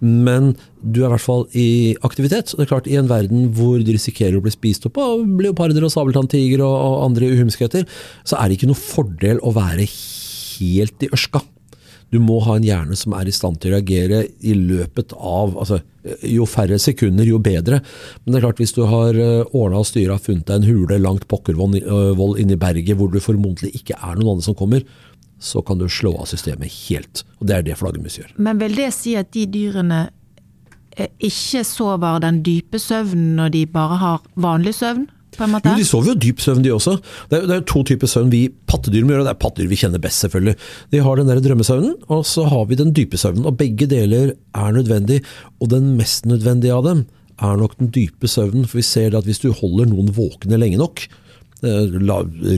Men 0.03 0.53
du 0.81 1.01
er 1.01 1.07
i 1.07 1.13
hvert 1.15 1.25
fall 1.25 1.47
i 1.57 1.69
aktivitet. 2.05 2.53
og 2.53 2.61
det 2.61 2.67
er 2.67 2.73
klart 2.75 2.91
I 2.91 2.99
en 3.01 3.09
verden 3.09 3.49
hvor 3.57 3.81
du 3.81 3.91
risikerer 3.95 4.37
å 4.37 4.45
bli 4.45 4.53
spist 4.53 4.85
opp 4.89 5.01
av 5.01 5.25
leoparder 5.41 5.87
og 5.87 5.93
sabeltanntiger 5.95 6.61
og, 6.67 6.75
og 6.75 7.01
andre 7.09 7.33
uhumskheter, 7.33 7.89
så 8.27 8.37
er 8.37 8.47
det 8.47 8.59
ikke 8.59 8.69
noe 8.69 8.85
fordel 8.85 9.41
å 9.41 9.55
være 9.55 9.89
helt 9.89 11.05
i 11.05 11.11
ørska. 11.15 11.41
Du 12.13 12.19
må 12.21 12.37
ha 12.45 12.55
en 12.55 12.65
hjerne 12.65 12.95
som 12.97 13.15
er 13.17 13.27
i 13.27 13.33
stand 13.33 13.59
til 13.61 13.73
å 13.73 13.79
reagere 13.79 14.21
i 14.45 14.53
løpet 14.55 15.15
av 15.17 15.55
altså, 15.57 15.81
Jo 16.29 16.45
færre 16.45 16.77
sekunder, 16.79 17.25
jo 17.25 17.39
bedre. 17.41 17.79
Men 18.23 18.33
det 18.33 18.39
er 18.39 18.45
klart, 18.45 18.61
hvis 18.61 18.75
du 18.77 18.83
har 18.85 19.17
ordna 19.17 19.81
og 19.81 19.87
styra, 19.89 20.19
funnet 20.21 20.45
deg 20.45 20.61
en 20.61 20.67
hule 20.69 20.99
langt 21.01 21.25
pokkervoll 21.31 21.79
inne 21.79 22.27
inni 22.43 22.59
berget 22.61 22.99
hvor 22.99 23.09
du 23.09 23.17
formodentlig 23.17 23.73
ikke 23.79 23.97
er 23.97 24.19
noen 24.19 24.35
andre 24.35 24.45
som 24.45 24.57
kommer, 24.57 24.85
så 25.39 25.61
kan 25.61 25.79
du 25.79 25.87
slå 25.89 26.15
av 26.19 26.29
systemet 26.29 26.71
helt. 26.87 27.23
Og 27.39 27.49
det 27.49 27.57
er 27.57 27.65
det 27.65 27.79
flaggermus 27.79 28.19
gjør. 28.19 28.31
Men 28.37 28.61
vil 28.61 28.77
det 28.77 28.91
si 28.95 29.15
at 29.19 29.31
de 29.35 29.45
dyrene 29.51 30.05
eh, 30.95 31.11
ikke 31.19 31.65
sover 31.67 32.21
den 32.23 32.41
dype 32.45 32.79
søvnen 32.81 33.35
når 33.39 33.53
de 33.57 33.65
bare 33.71 33.99
har 34.01 34.23
vanlig 34.39 34.77
søvn, 34.79 35.07
på 35.39 35.45
en 35.45 35.53
måte? 35.55 35.71
Jo, 35.71 35.79
de 35.79 35.87
sover 35.87 36.11
jo 36.11 36.15
dyp 36.25 36.43
søvn, 36.43 36.63
de 36.65 36.71
også. 36.75 36.95
Det 37.31 37.39
er, 37.39 37.49
det 37.49 37.57
er 37.57 37.65
to 37.69 37.83
typer 37.87 38.09
søvn 38.11 38.31
vi 38.33 38.45
pattedyr 38.69 39.05
må 39.05 39.15
gjøre, 39.15 39.25
og 39.25 39.29
det 39.29 39.35
er 39.35 39.41
pattedyr 39.43 39.71
vi 39.71 39.79
kjenner 39.81 40.01
best, 40.03 40.23
selvfølgelig. 40.25 40.55
De 40.93 41.03
har 41.05 41.19
den 41.19 41.31
der 41.31 41.43
drømmesøvnen, 41.43 41.97
og 42.11 42.23
så 42.29 42.47
har 42.51 42.65
vi 42.69 42.79
den 42.79 42.95
dype 42.95 43.19
søvnen. 43.21 43.45
Og 43.49 43.57
begge 43.59 43.89
deler 43.91 44.33
er 44.55 44.73
nødvendig, 44.75 45.21
og 45.59 45.71
den 45.73 45.93
mest 45.99 46.27
nødvendige 46.29 46.75
av 46.75 46.87
dem 46.87 47.05
er 47.43 47.59
nok 47.59 47.77
den 47.79 47.91
dype 47.95 48.29
søvnen. 48.31 48.67
For 48.69 48.79
vi 48.79 48.87
ser 48.87 49.15
at 49.17 49.27
hvis 49.27 49.43
du 49.43 49.51
holder 49.51 49.89
noen 49.91 50.11
våkne 50.15 50.59
lenge 50.61 50.79
nok, 50.79 51.05
eh, 51.65 51.95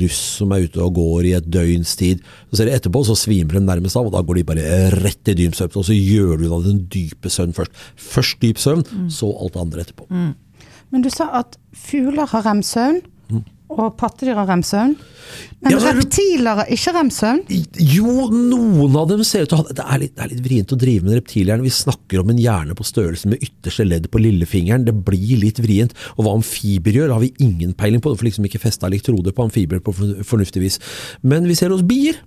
russ 0.04 0.20
som 0.40 0.52
er 0.54 0.68
ute 0.68 0.82
og 0.84 0.96
går 0.98 1.30
i 1.30 1.36
et 1.38 1.50
døgns 1.54 1.96
tid, 2.00 2.22
så 2.52 2.60
ser 2.60 2.70
de 2.70 2.76
etterpå, 2.78 3.04
så 3.08 3.18
svimer 3.18 3.58
de 3.58 3.66
nærmest 3.66 3.98
av, 3.98 4.10
og 4.10 4.14
da 4.16 4.22
går 4.26 4.42
de 4.42 4.48
bare 4.52 4.82
rett 4.98 5.34
i 5.34 5.38
dyp 5.38 5.58
søvn. 5.58 5.78
Og 5.80 5.88
så 5.90 5.96
gjør 5.98 6.38
du 6.42 6.50
da 6.50 6.62
den 6.68 6.84
dype 6.94 7.32
søvn 7.34 7.56
først. 7.58 7.72
Først 7.96 8.42
dyp 8.44 8.62
søvn, 8.62 8.86
så 9.10 9.32
alt 9.34 9.54
det 9.58 9.64
andre 9.66 9.86
etterpå. 9.88 10.10
Men 10.92 11.04
du 11.04 11.10
sa 11.14 11.30
at 11.42 11.58
fugler 11.76 12.30
har 12.32 12.46
remsøvn, 12.48 13.02
og 13.68 13.98
pattedyr 14.00 14.38
har 14.40 14.48
remsøvn. 14.48 14.94
Men 15.60 15.74
Ja, 15.74 15.80
er 15.90 15.98
reptiler 15.98 16.62
har 16.62 16.70
ikke 16.72 16.94
remsøvn. 16.96 17.42
Jo, 17.84 18.30
noen 18.32 18.96
av 18.96 19.10
dem 19.10 19.24
ser 19.28 19.44
ut 19.44 19.52
til 19.52 19.58
å 19.58 19.66
ha 19.66 19.76
Det 19.76 19.84
er 19.84 20.00
litt, 20.00 20.14
det 20.16 20.24
er 20.24 20.32
litt 20.32 20.46
vrient 20.46 20.72
å 20.72 20.78
drive 20.80 21.04
med 21.04 21.18
reptilhjerne. 21.20 21.66
Vi 21.66 21.74
snakker 21.76 22.22
om 22.22 22.32
en 22.32 22.40
hjerne 22.40 22.78
på 22.80 22.88
størrelse 22.88 23.28
med 23.28 23.44
ytterste 23.44 23.84
ledd 23.84 24.08
på 24.14 24.22
lillefingeren. 24.24 24.88
Det 24.88 24.96
blir 24.96 25.42
litt 25.44 25.60
vrient. 25.60 25.92
Og 26.16 26.24
hva 26.24 26.38
amfibier 26.40 27.02
gjør, 27.02 27.18
har 27.18 27.26
vi 27.26 27.34
ingen 27.44 27.76
peiling 27.76 28.00
på. 28.00 28.14
Det 28.14 28.22
får 28.24 28.30
liksom 28.30 28.48
ikke 28.48 28.64
festa 28.64 28.88
elektroder 28.88 29.36
på 29.36 29.50
amfibier 29.50 29.84
på 29.84 29.92
fornuftig 30.24 30.64
vis. 30.64 30.80
Men 31.22 31.44
vi 31.50 31.60
ser 31.60 31.76
hos 31.76 31.84
bier. 31.84 32.24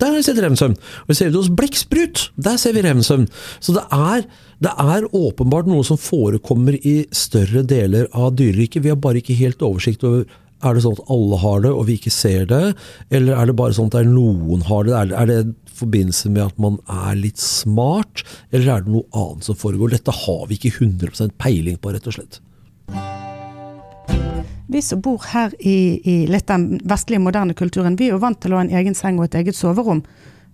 Der 0.00 0.10
har 0.10 0.16
vi 0.16 0.26
sett 0.26 0.42
remsøvn. 0.42 0.74
Og 0.74 1.12
vi 1.12 1.18
ser 1.18 1.30
det 1.30 1.38
hos 1.38 1.52
blekksprut. 1.52 2.30
Der 2.40 2.58
ser 2.58 2.74
vi 2.74 2.82
remsøvn. 2.82 3.28
Så 3.60 3.76
det 3.76 3.86
er, 3.94 4.26
det 4.60 4.70
er 4.76 5.08
åpenbart 5.16 5.68
noe 5.70 5.84
som 5.86 5.96
forekommer 6.00 6.76
i 6.84 7.06
større 7.16 7.62
deler 7.64 8.10
av 8.12 8.34
dyreriket. 8.36 8.84
Vi 8.84 8.92
har 8.92 9.00
bare 9.00 9.22
ikke 9.22 9.38
helt 9.38 9.62
oversikt 9.64 10.04
over 10.04 10.26
er 10.60 10.76
det 10.76 10.82
sånn 10.84 10.98
at 10.98 11.12
alle 11.12 11.38
har 11.40 11.62
det, 11.64 11.70
og 11.72 11.86
vi 11.88 11.96
ikke 11.96 12.12
ser 12.12 12.42
det? 12.50 12.74
Eller 13.16 13.38
er 13.40 13.48
det 13.48 13.56
bare 13.56 13.72
sånn 13.76 13.88
at 13.88 14.04
noen 14.04 14.64
har 14.68 14.84
det? 14.84 14.96
Er 15.16 15.30
det, 15.30 15.38
i 15.48 15.78
forbindelse 15.80 16.32
med 16.34 16.50
at 16.50 16.58
man 16.60 16.76
er 16.92 17.16
litt 17.16 17.40
smart, 17.40 18.20
eller 18.52 18.68
er 18.74 18.84
det 18.84 18.92
noe 18.92 19.08
annet 19.16 19.48
som 19.48 19.56
foregår? 19.56 19.94
Dette 19.94 20.12
har 20.12 20.42
vi 20.50 20.58
ikke 20.58 20.74
100% 20.84 21.32
peiling 21.40 21.80
på, 21.80 21.94
rett 21.94 22.10
og 22.10 22.18
slett. 22.18 22.42
Vi 24.70 24.82
som 24.84 25.00
bor 25.02 25.24
her 25.32 25.56
i, 25.58 25.78
i 26.04 26.16
litt 26.30 26.46
den 26.52 26.76
vestlige, 26.84 27.24
moderne 27.24 27.56
kulturen, 27.56 27.96
vi 27.96 28.10
er 28.10 28.18
jo 28.18 28.22
vant 28.22 28.38
til 28.44 28.52
å 28.52 28.60
ha 28.60 28.66
en 28.66 28.76
egen 28.82 28.94
seng 28.94 29.16
og 29.18 29.30
et 29.30 29.40
eget 29.40 29.56
soverom. 29.56 30.04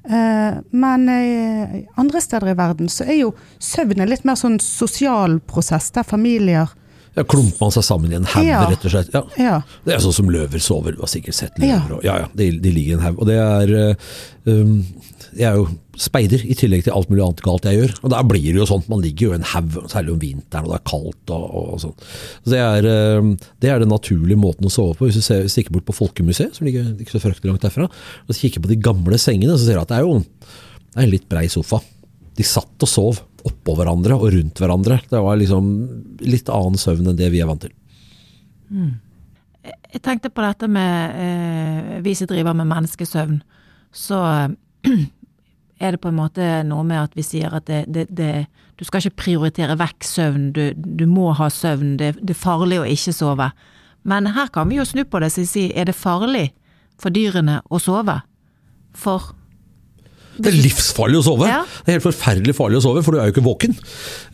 Eh, 0.07 0.59
men 0.71 1.09
eh, 1.11 1.77
andre 1.99 2.21
steder 2.23 2.53
i 2.53 2.57
verden 2.59 2.89
så 2.93 3.05
er 3.09 3.17
jo 3.25 3.33
søvn 3.59 4.01
en 4.05 4.11
litt 4.11 4.25
mer 4.29 4.39
sånn 4.39 4.61
sosial 4.63 5.41
prosess, 5.41 5.91
der 5.91 6.07
familier 6.07 6.71
Ja, 7.17 7.25
Klumper 7.25 7.65
man 7.65 7.73
seg 7.73 7.83
sammen 7.87 8.13
i 8.13 8.17
en 8.19 8.27
haug, 8.29 8.45
Ja. 8.45 8.61
rett 8.69 8.85
og 8.85 8.93
slett. 8.93 9.09
Ja. 9.15 9.23
Ja. 9.41 9.55
Det 9.87 9.95
er 9.95 10.03
sånn 10.05 10.13
som 10.13 10.29
løver 10.31 10.61
sover, 10.61 10.93
du 10.93 11.01
har 11.01 11.09
sikkert 11.09 11.35
sett 11.35 11.57
løver. 11.59 11.73
Ja. 11.89 11.97
Og, 11.97 12.05
ja, 12.05 12.17
ja, 12.21 12.27
de, 12.37 12.51
de 12.61 12.71
ligger 12.75 12.93
i 12.93 12.99
en 12.99 13.05
haug. 13.07 13.23
Og 13.25 13.31
det 13.31 13.39
er 13.41 13.73
eh, 13.81 14.11
um, 14.53 14.75
Jeg 15.37 15.47
er 15.51 15.59
jo 15.59 15.67
speider, 16.01 16.43
i 16.45 16.55
tillegg 16.57 16.85
til 16.87 16.95
alt 16.97 17.11
mulig 17.11 17.23
annet 17.25 17.43
galt 17.45 17.67
jeg 17.69 17.79
gjør. 17.79 17.95
Og 18.03 18.13
da 18.13 18.23
blir 18.25 18.47
det 18.47 18.61
jo 18.61 18.69
sånn, 18.69 18.85
man 18.91 19.03
ligger 19.05 19.29
jo 19.29 19.33
i 19.35 19.39
en 19.39 19.49
haug, 19.53 19.79
særlig 19.93 20.15
om 20.15 20.21
vinteren 20.23 20.69
og 20.69 20.73
det 20.73 20.79
er 20.79 20.87
kaldt 20.91 21.33
og, 21.37 21.47
og, 21.61 21.73
sånn. 21.83 21.97
Så 22.45 22.53
det 22.55 22.63
er, 22.63 22.89
eh, 22.91 23.51
det 23.65 23.73
er 23.73 23.83
den 23.83 23.93
naturlige 23.93 24.41
måten 24.41 24.69
å 24.69 24.73
sove 24.73 24.97
på. 24.97 25.09
Hvis 25.09 25.21
du 25.21 25.27
ser, 25.27 25.49
stikker 25.53 25.77
bort 25.77 25.89
på 25.89 25.97
Folkemuseet, 25.97 26.57
som 26.57 26.69
ligger 26.69 26.93
ikke 26.97 27.17
så 27.17 27.23
fryktelig 27.23 27.53
langt 27.53 27.67
derfra, 27.69 27.89
og 27.89 28.41
kikker 28.41 28.65
på 28.65 28.73
de 28.73 28.81
gamle 28.81 29.21
sengene, 29.21 29.57
så 29.57 29.69
ser 29.69 29.79
du 29.79 29.85
at 29.85 29.93
det 29.93 30.01
er 30.01 30.09
jo 30.09 30.21
det 30.97 31.03
er 31.03 31.09
en 31.11 31.13
litt 31.13 31.27
brei 31.29 31.45
sofa. 31.53 31.83
De 32.37 32.45
satt 32.47 32.85
og 32.85 32.89
sov 32.89 33.19
oppå 33.47 33.75
hverandre 33.77 34.17
og 34.17 34.31
rundt 34.33 34.61
hverandre. 34.61 35.01
Det 35.11 35.21
var 35.23 35.37
liksom 35.37 35.67
litt 36.25 36.49
annen 36.53 36.81
søvn 36.81 37.11
enn 37.13 37.19
det 37.19 37.29
vi 37.35 37.43
er 37.45 37.51
vant 37.51 37.67
til. 37.67 37.75
Jeg 39.93 40.03
tenkte 40.05 40.33
på 40.33 40.45
dette 40.45 40.69
med 40.71 41.21
eh, 41.21 41.93
vi 42.05 42.15
som 42.19 42.31
driver 42.31 42.57
med 42.57 42.71
menneskesøvn. 42.73 43.39
Så 43.97 44.19
er 45.81 45.95
det 45.95 46.01
på 46.01 46.11
en 46.11 46.19
måte 46.19 46.45
noe 46.67 46.85
med 46.87 47.03
at 47.03 47.17
vi 47.17 47.25
sier 47.27 47.53
at 47.57 47.67
det, 47.69 47.85
det, 47.93 48.07
det, 48.17 48.47
du 48.79 48.85
skal 48.87 49.03
ikke 49.03 49.23
prioritere 49.23 49.77
vekk 49.79 50.07
søvn, 50.07 50.51
du, 50.57 50.71
du 50.77 51.05
må 51.11 51.33
ha 51.37 51.51
søvn, 51.53 51.97
det, 52.01 52.15
er 52.23 52.39
farlig 52.39 52.81
å 52.81 52.89
ikke 52.89 53.15
sove. 53.17 53.51
Men 54.07 54.31
her 54.37 54.49
kan 54.55 54.71
vi 54.71 54.79
jo 54.79 54.87
snu 54.89 55.05
på 55.05 55.21
det 55.21 55.33
og 55.33 55.51
si 55.51 55.67
er 55.75 55.89
det 55.91 55.97
farlig 55.99 56.49
for 57.01 57.13
dyrene 57.13 57.61
å 57.69 57.81
sove? 57.83 58.21
For 58.97 59.35
Det 60.37 60.51
er 60.51 60.59
livsfarlig 60.59 61.21
å 61.21 61.25
sove. 61.27 61.49
Ja. 61.51 61.63
Det 61.65 61.93
er 61.93 61.99
helt 61.99 62.07
forferdelig 62.07 62.57
farlig 62.59 62.81
å 62.81 62.85
sove, 62.85 63.03
for 63.07 63.15
du 63.15 63.21
er 63.21 63.31
jo 63.31 63.37
ikke 63.37 63.47
våken. 63.47 63.77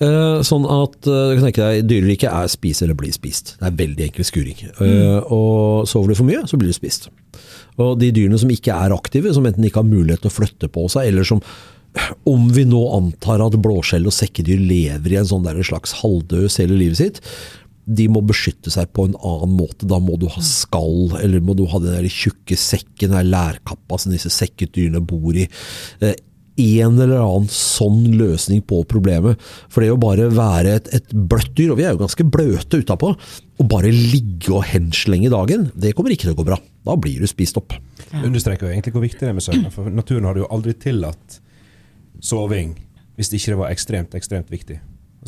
Eh, 0.03 0.39
sånn 0.47 0.67
at 0.67 0.99
eh, 1.07 1.25
du 1.31 1.35
kan 1.39 1.49
tenke 1.49 1.67
deg, 1.67 1.89
dyreriket 1.91 2.31
er 2.31 2.53
spise 2.53 2.87
eller 2.87 2.99
bli 2.99 3.13
spist. 3.15 3.57
Det 3.61 3.69
er 3.69 3.77
veldig 3.83 4.09
enkel 4.09 4.29
skuring. 4.29 4.65
Mm. 4.83 5.29
og 5.35 5.85
sover 5.89 6.13
du 6.13 6.19
for 6.19 6.29
mye, 6.29 6.43
så 6.49 6.59
blir 6.59 6.73
du 6.73 6.77
spist. 6.77 7.11
Og 7.81 7.95
de 8.01 8.11
dyrene 8.15 8.41
som 8.41 8.51
ikke 8.53 8.75
er 8.75 8.95
aktive, 8.95 9.33
som 9.35 9.47
enten 9.49 9.65
ikke 9.67 9.83
har 9.83 9.89
mulighet 9.89 10.25
til 10.25 10.33
å 10.33 10.35
flytte 10.35 10.71
på 10.73 10.89
seg, 10.93 11.09
eller 11.13 11.29
som 11.29 11.43
om 12.25 12.47
vi 12.49 12.65
nå 12.65 12.81
antar 12.97 13.43
at 13.45 13.59
blåskjell 13.61 14.07
og 14.09 14.15
sekkedyr 14.17 14.61
lever 14.61 15.13
i 15.13 15.19
en 15.21 15.29
sånn 15.29 15.45
slags 15.67 15.99
halvdød 16.01 16.49
hele 16.63 16.79
livet 16.79 17.01
sitt, 17.01 17.21
de 17.85 18.07
må 18.13 18.23
beskytte 18.25 18.71
seg 18.71 18.91
på 18.95 19.09
en 19.09 19.17
annen 19.19 19.57
måte. 19.59 19.89
Da 19.91 19.99
må 20.03 20.19
du 20.21 20.29
ha 20.31 20.43
skall, 20.47 21.17
eller 21.19 21.43
må 21.43 21.57
du 21.59 21.65
ha 21.71 21.81
den 21.83 21.97
der 21.97 22.11
tjukke 22.11 22.59
sekken, 22.59 23.11
den 23.11 23.17
der 23.19 23.31
lærkappa 23.33 23.99
som 23.99 24.15
disse 24.15 24.31
sekketdyrene 24.33 25.03
bor 25.03 25.35
i. 25.35 25.49
Eh, 26.03 26.15
en 26.63 26.99
eller 27.01 27.17
annen 27.17 27.49
sånn 27.51 28.13
løsning 28.19 28.61
på 28.69 28.83
problemet. 28.89 29.41
For 29.73 29.83
det 29.83 29.93
å 29.95 30.01
bare 30.01 30.29
være 30.33 30.77
et, 30.79 30.91
et 30.95 31.15
bløtt 31.15 31.55
dyr, 31.59 31.73
og 31.73 31.81
vi 31.81 31.87
er 31.89 31.97
jo 31.97 32.03
ganske 32.05 32.27
bløte 32.29 32.83
utapå, 32.83 33.15
og 33.63 33.71
bare 33.71 33.91
ligge 33.95 34.53
og 34.53 34.67
henslenge 34.69 35.33
dagen, 35.33 35.71
det 35.75 35.95
kommer 35.97 36.15
ikke 36.15 36.29
til 36.29 36.37
å 36.37 36.41
gå 36.43 36.47
bra. 36.53 36.61
Da 36.87 36.97
blir 37.01 37.23
du 37.23 37.31
spist 37.31 37.59
opp. 37.61 37.75
Det 38.13 38.23
understreker 38.29 38.69
jo 38.69 38.75
egentlig 38.75 38.95
hvor 38.95 39.07
viktig 39.07 39.25
det 39.25 39.33
er 39.33 39.37
med 39.39 39.47
søvn. 39.47 39.69
For 39.75 39.91
naturen 39.91 40.29
hadde 40.29 40.45
jo 40.45 40.51
aldri 40.53 40.77
tillatt 40.77 41.41
soving 42.23 42.77
hvis 43.17 43.33
det 43.33 43.41
ikke 43.41 43.59
var 43.61 43.73
ekstremt, 43.73 44.15
ekstremt 44.17 44.53
viktig. 44.53 44.79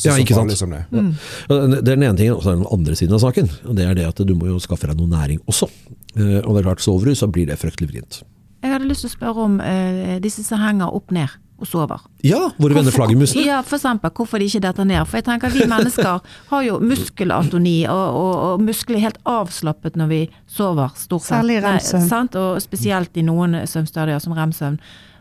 Ja, 0.03 0.17
ikke 0.19 0.35
sant? 0.35 0.51
Liksom 0.51 0.71
det. 0.75 0.83
Ja, 0.91 1.59
Det 1.71 1.79
er 1.79 1.95
den 1.95 2.03
ene 2.03 2.17
tingen, 2.19 2.35
og 2.35 2.43
så 2.43 2.51
er 2.51 2.57
det 2.57 2.65
den 2.65 2.73
andre 2.79 2.97
siden 2.99 3.15
av 3.15 3.21
saken. 3.23 3.51
og 3.69 3.77
Det 3.77 3.85
er 3.87 3.95
det 3.95 4.07
at 4.09 4.27
du 4.27 4.35
må 4.35 4.47
jo 4.51 4.59
skaffe 4.59 4.89
deg 4.91 4.97
noe 4.99 5.07
næring 5.07 5.39
også. 5.47 5.69
Eh, 6.17 6.41
Og 6.43 6.55
det 6.55 6.65
er 6.65 6.69
klart, 6.71 6.81
sover 6.83 7.07
du, 7.07 7.15
så 7.15 7.31
blir 7.31 7.47
det 7.47 7.59
fryktelig 7.59 7.93
vrient. 7.93 8.23
Jeg 8.65 8.73
hadde 8.73 8.89
lyst 8.89 9.05
til 9.05 9.11
å 9.11 9.15
spørre 9.15 9.43
om 9.45 9.61
uh, 9.61 10.19
disse 10.25 10.43
som 10.43 10.59
henger 10.59 10.89
opp 10.95 11.11
ned 11.13 11.29
og 11.61 11.69
sover. 11.69 12.01
Ja, 12.25 12.51
våre 12.59 12.75
venner 12.75 12.91
flaggermusene. 12.91 13.45
Ja, 13.47 13.59
for 13.63 13.77
eksempel. 13.77 14.11
Hvorfor 14.11 14.41
de 14.41 14.49
ikke 14.49 14.63
detter 14.65 14.85
ned. 14.89 15.05
For 15.07 15.21
jeg 15.21 15.27
tenker 15.29 15.53
vi 15.53 15.67
mennesker 15.71 16.23
har 16.51 16.63
jo 16.65 16.79
muskelatoni, 16.81 17.87
og, 17.93 18.17
og, 18.19 18.33
og 18.49 18.65
muskler 18.65 18.99
er 18.99 19.05
helt 19.11 19.21
avslappet 19.29 19.99
når 20.01 20.11
vi 20.11 20.21
sover, 20.51 20.91
stort 20.97 21.23
sett. 21.29 21.45
Særlig 21.45 22.09
sant? 22.09 22.35
Og 22.41 22.59
spesielt 22.65 23.15
i 23.21 23.23
noen 23.23 23.61
søvnstadier 23.71 24.19
som 24.19 24.35
rem-søvn. 24.35 24.81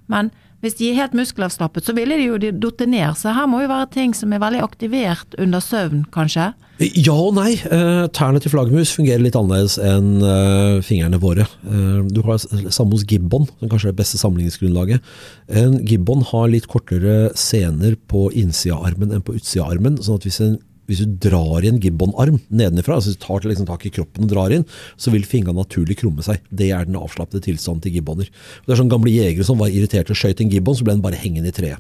Men 0.10 0.32
hvis 0.64 0.78
de 0.80 0.90
er 0.90 0.96
helt 1.02 1.16
muskelavslappet, 1.18 1.84
så 1.84 1.94
ville 1.96 2.16
de 2.16 2.30
jo 2.30 2.38
datt 2.40 2.86
ned. 2.88 3.18
Så 3.20 3.34
her 3.36 3.50
må 3.52 3.60
jo 3.66 3.72
være 3.72 3.90
ting 3.92 4.14
som 4.16 4.32
er 4.32 4.40
veldig 4.40 4.62
aktivert 4.64 5.36
under 5.42 5.60
søvn, 5.64 6.06
kanskje. 6.16 6.54
Ja 6.80 7.14
og 7.14 7.36
nei. 7.38 7.52
Eh, 7.68 8.06
Tærne 8.16 8.40
til 8.42 8.52
flaggermus 8.54 8.94
fungerer 8.96 9.22
litt 9.22 9.36
annerledes 9.38 9.76
enn 9.78 10.24
eh, 10.26 10.80
fingrene 10.88 11.20
våre. 11.22 11.46
Eh, 11.68 12.00
Du 12.16 12.24
har 12.26 12.40
samme 12.42 12.96
hos 12.96 13.06
gibbon, 13.08 13.46
som 13.60 13.70
kanskje 13.70 13.92
er 13.92 13.94
det 13.94 14.00
beste 14.02 14.20
sammenligningsgrunnlaget. 14.22 15.04
En 15.52 15.78
gibbon 15.86 16.24
har 16.32 16.50
litt 16.50 16.68
kortere 16.72 17.30
sener 17.38 18.00
på 18.10 18.30
innsida 18.32 18.80
av 18.80 18.88
armen 18.94 19.14
enn 19.14 19.24
på 19.26 19.36
utsida 19.38 19.68
av 19.68 19.76
armen. 19.76 20.00
sånn 20.02 20.18
at 20.22 20.28
hvis, 20.28 20.40
en, 20.48 20.58
hvis 20.90 21.00
du 21.04 21.14
drar 21.30 21.64
i 21.64 21.70
en 21.72 21.80
gibbonarm 21.80 22.42
nedenifra, 22.52 22.98
altså 23.00 23.14
tar 23.20 23.46
liksom 23.48 23.68
tak 23.70 23.86
i 23.88 23.92
kroppen 23.94 24.26
og 24.26 24.32
drar 24.34 24.52
inn, 24.56 24.66
så 25.00 25.14
vil 25.14 25.24
fingrene 25.28 25.62
naturlig 25.62 25.98
krumme 26.02 26.26
seg. 26.26 26.42
Det 26.52 26.72
er 26.76 26.86
den 26.90 27.00
avslappede 27.00 27.44
tilstanden 27.46 27.86
til 27.86 27.96
gibboner. 28.00 28.28
Det 28.66 28.74
er 28.76 28.82
sånn 28.82 28.92
gamle 28.92 29.14
jegere 29.14 29.48
som 29.48 29.62
var 29.62 29.72
irriterte 29.72 30.12
og 30.12 30.20
skøyt 30.20 30.44
en 30.44 30.52
gibbon, 30.52 30.76
så 30.76 30.84
ble 30.84 30.98
den 30.98 31.06
bare 31.06 31.20
hengende 31.22 31.54
i 31.54 31.56
treet. 31.56 31.80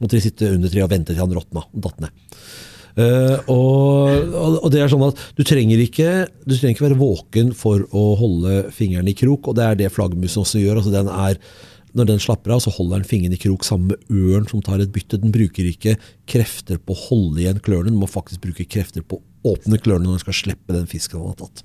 Måtte 0.00 0.16
de 0.16 0.24
sitte 0.24 0.48
under 0.54 0.70
treet 0.72 0.86
og 0.86 0.92
vente 0.94 1.12
til 1.12 1.20
han 1.20 1.32
råtna 1.34 1.64
og 1.66 1.80
datt 1.84 2.00
ned. 2.04 2.10
Uh, 2.98 3.38
og- 3.46 4.58
og 4.64 4.70
det 4.72 4.80
er 4.82 4.88
sånn 4.90 5.06
at 5.06 5.18
du 5.36 5.44
trenger, 5.46 5.78
ikke, 5.78 6.26
du 6.46 6.54
trenger 6.56 6.74
ikke 6.74 6.88
være 6.88 6.98
våken 6.98 7.52
for 7.54 7.84
å 7.94 8.16
holde 8.18 8.72
fingeren 8.74 9.06
i 9.06 9.14
krok, 9.14 9.46
og 9.46 9.54
det 9.54 9.64
er 9.64 9.74
det 9.78 9.92
flaggermusen 9.94 10.42
også 10.42 10.58
gjør. 10.62 10.80
Altså 10.80 10.90
den 10.94 11.06
er, 11.06 11.38
når 11.96 12.10
den 12.12 12.22
slapper 12.22 12.54
av, 12.54 12.62
så 12.64 12.72
holder 12.74 13.00
den 13.00 13.08
fingeren 13.08 13.36
i 13.36 13.40
krok 13.40 13.64
sammen 13.66 13.92
med 13.92 14.20
ørn 14.34 14.48
som 14.50 14.62
tar 14.64 14.82
et 14.82 14.92
bytte. 14.94 15.20
Den 15.22 15.34
bruker 15.34 15.68
ikke 15.68 15.96
krefter 16.28 16.80
på 16.82 16.94
å 16.94 17.02
holde 17.08 17.42
igjen 17.44 17.62
klørne, 17.64 17.92
den 17.92 18.00
må 18.00 18.10
faktisk 18.10 18.44
bruke 18.44 18.68
krefter 18.68 19.04
på 19.06 19.20
å 19.20 19.54
åpne 19.54 19.80
klørne 19.80 20.06
når 20.06 20.18
den 20.18 20.24
skal 20.26 20.36
slippe 20.36 20.76
den 20.76 20.88
fisken 20.90 21.22
den 21.22 21.32
har 21.32 21.42
tatt. 21.46 21.64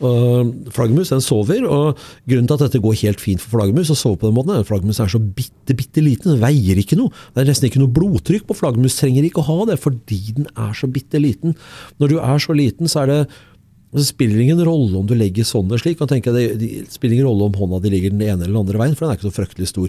Og 0.00 0.70
Flaggermus 0.72 1.10
den 1.12 1.20
sover, 1.20 1.66
og 1.68 1.98
grunnen 2.28 2.48
til 2.48 2.56
at 2.56 2.62
dette 2.64 2.80
går 2.80 2.96
helt 3.02 3.20
fint 3.20 3.42
for 3.42 3.58
flaggermus, 3.58 3.90
å 3.92 3.98
sove 3.98 4.16
på 4.20 4.30
den 4.30 4.36
måten, 4.38 4.54
er 4.54 4.64
at 4.64 4.70
flaggermus 4.70 5.00
er 5.02 5.12
så 5.12 5.20
bitte, 5.20 5.76
bitte 5.76 6.00
liten. 6.04 6.32
Den 6.32 6.40
veier 6.40 6.80
ikke 6.80 6.96
noe. 6.96 7.12
Det 7.34 7.42
er 7.42 7.50
nesten 7.50 7.68
ikke 7.68 7.82
noe 7.82 7.92
blodtrykk 7.98 8.46
på 8.48 8.56
flaggermus. 8.56 8.96
Trenger 8.96 9.28
ikke 9.28 9.44
å 9.44 9.48
ha 9.50 9.58
det, 9.68 9.76
fordi 9.82 10.22
den 10.38 10.48
er 10.54 10.72
så 10.78 10.88
bitte 10.90 11.20
liten. 11.20 11.56
Når 12.00 12.14
du 12.14 12.18
er 12.22 12.40
så 12.40 12.56
liten, 12.56 12.88
så 12.88 13.04
er 13.04 13.12
det 13.12 13.20
det 13.92 14.04
spiller 14.06 14.38
ingen 14.44 14.60
rolle 14.64 14.94
om 15.00 15.06
du 15.08 15.16
legger 15.18 15.42
sånn 15.42 15.66
eller 15.66 15.80
slik. 15.82 15.98
og 16.00 16.08
tenker, 16.08 16.30
det, 16.32 16.44
det 16.60 16.68
spiller 16.94 17.16
ingen 17.16 17.26
rolle 17.26 17.48
om 17.48 17.56
hånda 17.58 17.80
di 17.82 17.90
ligger 17.90 18.12
den 18.14 18.22
ene 18.22 18.44
eller 18.46 18.52
den 18.54 18.60
andre 18.62 18.78
veien, 18.78 18.94
for 18.94 19.06
den 19.06 19.10
er 19.14 19.18
ikke 19.18 19.26
så 19.26 19.34
fryktelig 19.34 19.66
stor. 19.66 19.88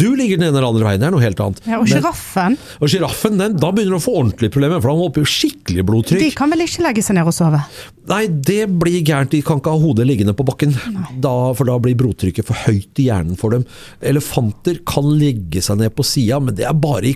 Du 0.00 0.06
ligger 0.16 0.38
den 0.40 0.46
ene 0.48 0.56
eller 0.56 0.68
andre 0.70 0.86
veien, 0.86 1.02
det 1.02 1.08
er 1.10 1.12
noe 1.12 1.20
helt 1.24 1.42
annet. 1.44 1.60
Ja, 1.68 1.76
og 1.76 1.84
Men- 1.84 1.92
sjiraffen, 1.92 2.56
og 2.80 2.88
sjiraffen, 2.88 3.36
den- 3.38 3.56
da 3.60 3.70
begynner 3.70 3.98
du 3.98 4.00
å 4.00 4.04
få 4.06 4.16
ordentlige 4.22 4.54
problemer, 4.56 4.80
for 4.80 4.94
han 4.94 5.02
håper 5.04 5.20
jo 5.20 5.28
skikkelig 5.34 5.84
blodtrykk. 5.84 6.24
de 6.24 6.30
kan 6.40 6.50
vel 6.50 6.64
ikke 6.64 6.86
legge 6.88 7.04
seg 7.04 7.18
ned 7.18 7.26
og 7.28 7.36
sove? 7.36 7.60
Nei, 8.08 8.26
det 8.28 8.62
blir 8.80 9.02
gærent. 9.04 9.30
De 9.30 9.42
kan 9.42 9.60
ikke 9.60 9.72
ha 9.72 9.78
hodet 9.80 10.06
liggende 10.08 10.34
på 10.36 10.44
bakken, 10.44 10.72
da, 11.20 11.52
for 11.52 11.64
da 11.68 11.78
blir 11.78 11.94
blodtrykket 11.96 12.44
for 12.48 12.54
høyt 12.64 12.96
i 13.00 13.06
hjernen 13.10 13.36
for 13.36 13.50
dem. 13.50 13.64
Elefanter 14.00 14.80
kan 14.86 15.04
legge 15.18 15.60
seg 15.64 15.78
ned 15.80 15.94
på 15.96 16.04
sida, 16.04 16.40
men 16.40 16.54
det 16.56 16.64
er 16.68 16.72
bare 16.76 17.04
i 17.12 17.14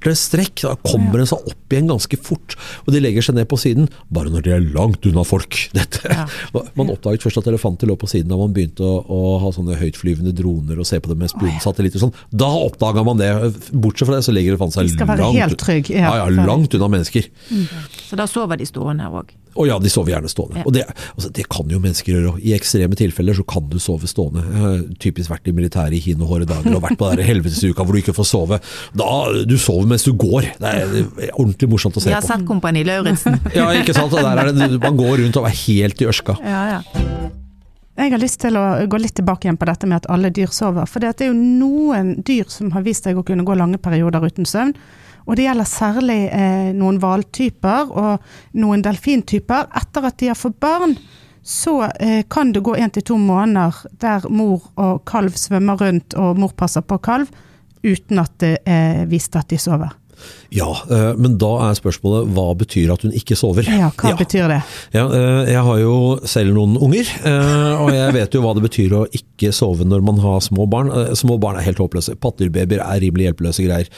korte 0.00 0.16
strekk. 0.16 0.62
Da 0.64 0.74
kommer 0.82 1.20
den 1.20 1.28
seg 1.28 1.44
opp 1.46 1.72
igjen 1.72 1.90
ganske 1.90 2.18
fort, 2.20 2.56
og 2.86 2.92
de 2.94 3.00
legger 3.02 3.24
seg 3.24 3.36
ned 3.36 3.48
på 3.50 3.58
siden 3.60 3.88
bare 4.12 4.32
når 4.32 4.44
de 4.46 4.54
er 4.56 4.66
langt 4.74 5.06
unna 5.06 5.24
folk. 5.24 5.58
Dette. 5.76 6.26
Man 6.78 6.90
oppdaget 6.92 7.24
først 7.24 7.40
at 7.42 7.50
elefanter 7.50 7.90
lå 7.90 7.96
på 8.00 8.08
siden 8.10 8.30
da 8.32 8.38
man 8.40 8.54
begynte 8.56 8.84
å, 8.84 9.00
å 9.04 9.38
ha 9.44 9.52
sånne 9.54 9.78
høytflyvende 9.80 10.34
droner 10.36 10.80
og 10.80 10.88
se 10.88 11.00
på 11.00 11.12
dem 11.12 11.20
med 11.22 11.32
spionsatellitter. 11.32 12.02
Sånn. 12.02 12.14
Da 12.30 12.50
oppdaga 12.50 13.04
man 13.06 13.20
det. 13.20 13.30
Bortsett 13.72 14.08
fra 14.08 14.18
det 14.18 14.24
så 14.26 14.34
legger 14.34 14.56
elefanten 14.56 14.90
seg 14.90 15.06
langt, 15.20 15.58
trygg, 15.60 15.92
ja. 15.92 16.08
ja, 16.08 16.24
ja, 16.24 16.46
langt 16.48 16.74
unna 16.76 16.90
mennesker. 16.96 17.28
Så 18.08 18.18
da 18.18 18.26
sover 18.30 18.60
de 18.60 18.68
stående 18.68 19.08
òg. 19.10 19.34
Å 19.58 19.66
ja, 19.66 19.78
de 19.82 19.90
sover 19.90 20.12
gjerne 20.14 20.30
stående. 20.30 20.60
Ja. 20.60 20.64
Og 20.68 20.74
det, 20.76 20.84
altså, 21.16 21.30
det 21.34 21.46
kan 21.50 21.70
jo 21.72 21.80
mennesker 21.82 22.12
gjøre. 22.14 22.34
I 22.46 22.52
ekstreme 22.54 22.94
tilfeller 22.98 23.34
så 23.34 23.44
kan 23.50 23.66
du 23.72 23.78
sove 23.82 24.06
stående. 24.10 24.44
Jeg 24.46 24.62
har 24.62 24.82
typisk 25.02 25.32
vært 25.32 25.50
i 25.50 25.54
militæret 25.56 25.96
i 25.98 26.02
hin 26.04 26.22
og 26.22 26.30
håre 26.34 26.46
dager 26.48 26.76
og 26.76 26.84
vært 26.84 26.98
på 27.00 27.10
den 27.18 27.26
helvetesuka 27.26 27.82
hvor 27.86 27.96
du 27.96 28.02
ikke 28.02 28.14
får 28.16 28.28
sove. 28.30 28.60
Da, 28.94 29.10
Du 29.48 29.56
sover 29.58 29.90
mens 29.90 30.06
du 30.06 30.12
går. 30.14 30.52
Det 30.60 30.70
er 30.70 31.34
ordentlig 31.34 31.70
morsomt 31.72 31.98
å 31.98 32.02
se 32.02 32.08
på. 32.08 32.14
Vi 32.14 32.18
har 32.20 32.26
sett 32.26 32.46
Kompani 32.48 32.84
Lauritzen. 32.86 33.40
Ja, 33.58 33.68
ikke 33.74 33.94
sant? 33.96 34.14
Der 34.14 34.44
er 34.44 34.52
det, 34.54 34.70
man 34.82 34.96
går 35.00 35.24
rundt 35.24 35.36
og 35.40 35.48
er 35.50 35.56
helt 35.66 36.00
i 36.02 36.08
ørska. 36.10 36.38
ja, 36.46 36.62
ja. 36.78 36.80
Jeg 38.00 38.14
har 38.14 38.20
lyst 38.22 38.38
til 38.40 38.54
å 38.56 38.62
gå 38.88 38.96
litt 38.96 39.12
tilbake 39.18 39.44
igjen 39.44 39.58
på 39.60 39.66
dette 39.68 39.84
med 39.90 39.98
at 39.98 40.06
alle 40.08 40.30
dyr 40.32 40.48
sover. 40.56 40.86
For 40.88 41.02
det 41.02 41.10
er 41.20 41.28
jo 41.28 41.34
noen 41.36 42.14
dyr 42.24 42.46
som 42.48 42.70
har 42.72 42.80
vist 42.86 43.04
seg 43.04 43.18
å 43.20 43.24
kunne 43.26 43.44
gå 43.44 43.52
lange 43.58 43.76
perioder 43.82 44.24
uten 44.24 44.46
søvn. 44.48 44.70
Og 45.26 45.36
det 45.36 45.46
gjelder 45.46 45.68
særlig 45.68 46.20
eh, 46.32 46.70
noen 46.76 47.00
hvaltyper 47.02 47.90
og 47.90 48.30
noen 48.60 48.84
delfintyper. 48.84 49.68
Etter 49.80 50.08
at 50.08 50.18
de 50.22 50.30
har 50.32 50.38
fått 50.38 50.58
barn, 50.62 50.96
så 51.42 51.82
eh, 52.00 52.24
kan 52.28 52.52
det 52.52 52.64
gå 52.64 52.76
én 52.76 52.92
til 52.92 53.06
to 53.12 53.18
måneder 53.20 53.76
der 54.02 54.26
mor 54.28 54.70
og 54.80 55.04
kalv 55.08 55.36
svømmer 55.40 55.80
rundt 55.80 56.16
og 56.20 56.40
mor 56.40 56.52
passer 56.56 56.84
på 56.84 57.00
kalv, 57.04 57.30
uten 57.84 58.20
at 58.20 58.36
det 58.42 58.58
er 58.68 59.06
vist 59.10 59.36
at 59.36 59.48
de 59.50 59.58
sover. 59.60 59.94
Ja, 60.50 60.68
eh, 60.90 61.12
men 61.20 61.36
da 61.38 61.50
er 61.68 61.76
spørsmålet 61.78 62.30
hva 62.34 62.48
betyr 62.58 62.90
at 62.94 63.04
hun 63.06 63.14
ikke 63.14 63.36
sover? 63.38 63.68
Ja, 63.70 63.92
hva 63.94 64.12
betyr 64.18 64.50
det? 64.50 64.58
Ja, 64.96 65.04
eh, 65.06 65.52
jeg 65.52 65.62
har 65.66 65.78
jo 65.78 65.94
selv 66.28 66.56
noen 66.56 66.74
unger, 66.82 67.06
eh, 67.06 67.82
og 67.84 67.92
jeg 67.94 68.16
vet 68.16 68.34
jo 68.34 68.42
hva 68.42 68.54
det 68.58 68.64
betyr 68.66 68.96
å 68.98 69.04
ikke 69.14 69.52
sove 69.54 69.86
når 69.86 70.02
man 70.06 70.18
har 70.22 70.42
små 70.42 70.66
barn. 70.70 70.90
Små 71.18 71.38
barn 71.42 71.60
er 71.60 71.68
helt 71.68 71.78
håpløse. 71.80 72.16
Patterbabyer 72.20 72.82
er 72.82 73.02
rimelig 73.04 73.28
hjelpeløse 73.28 73.66
greier. 73.66 73.90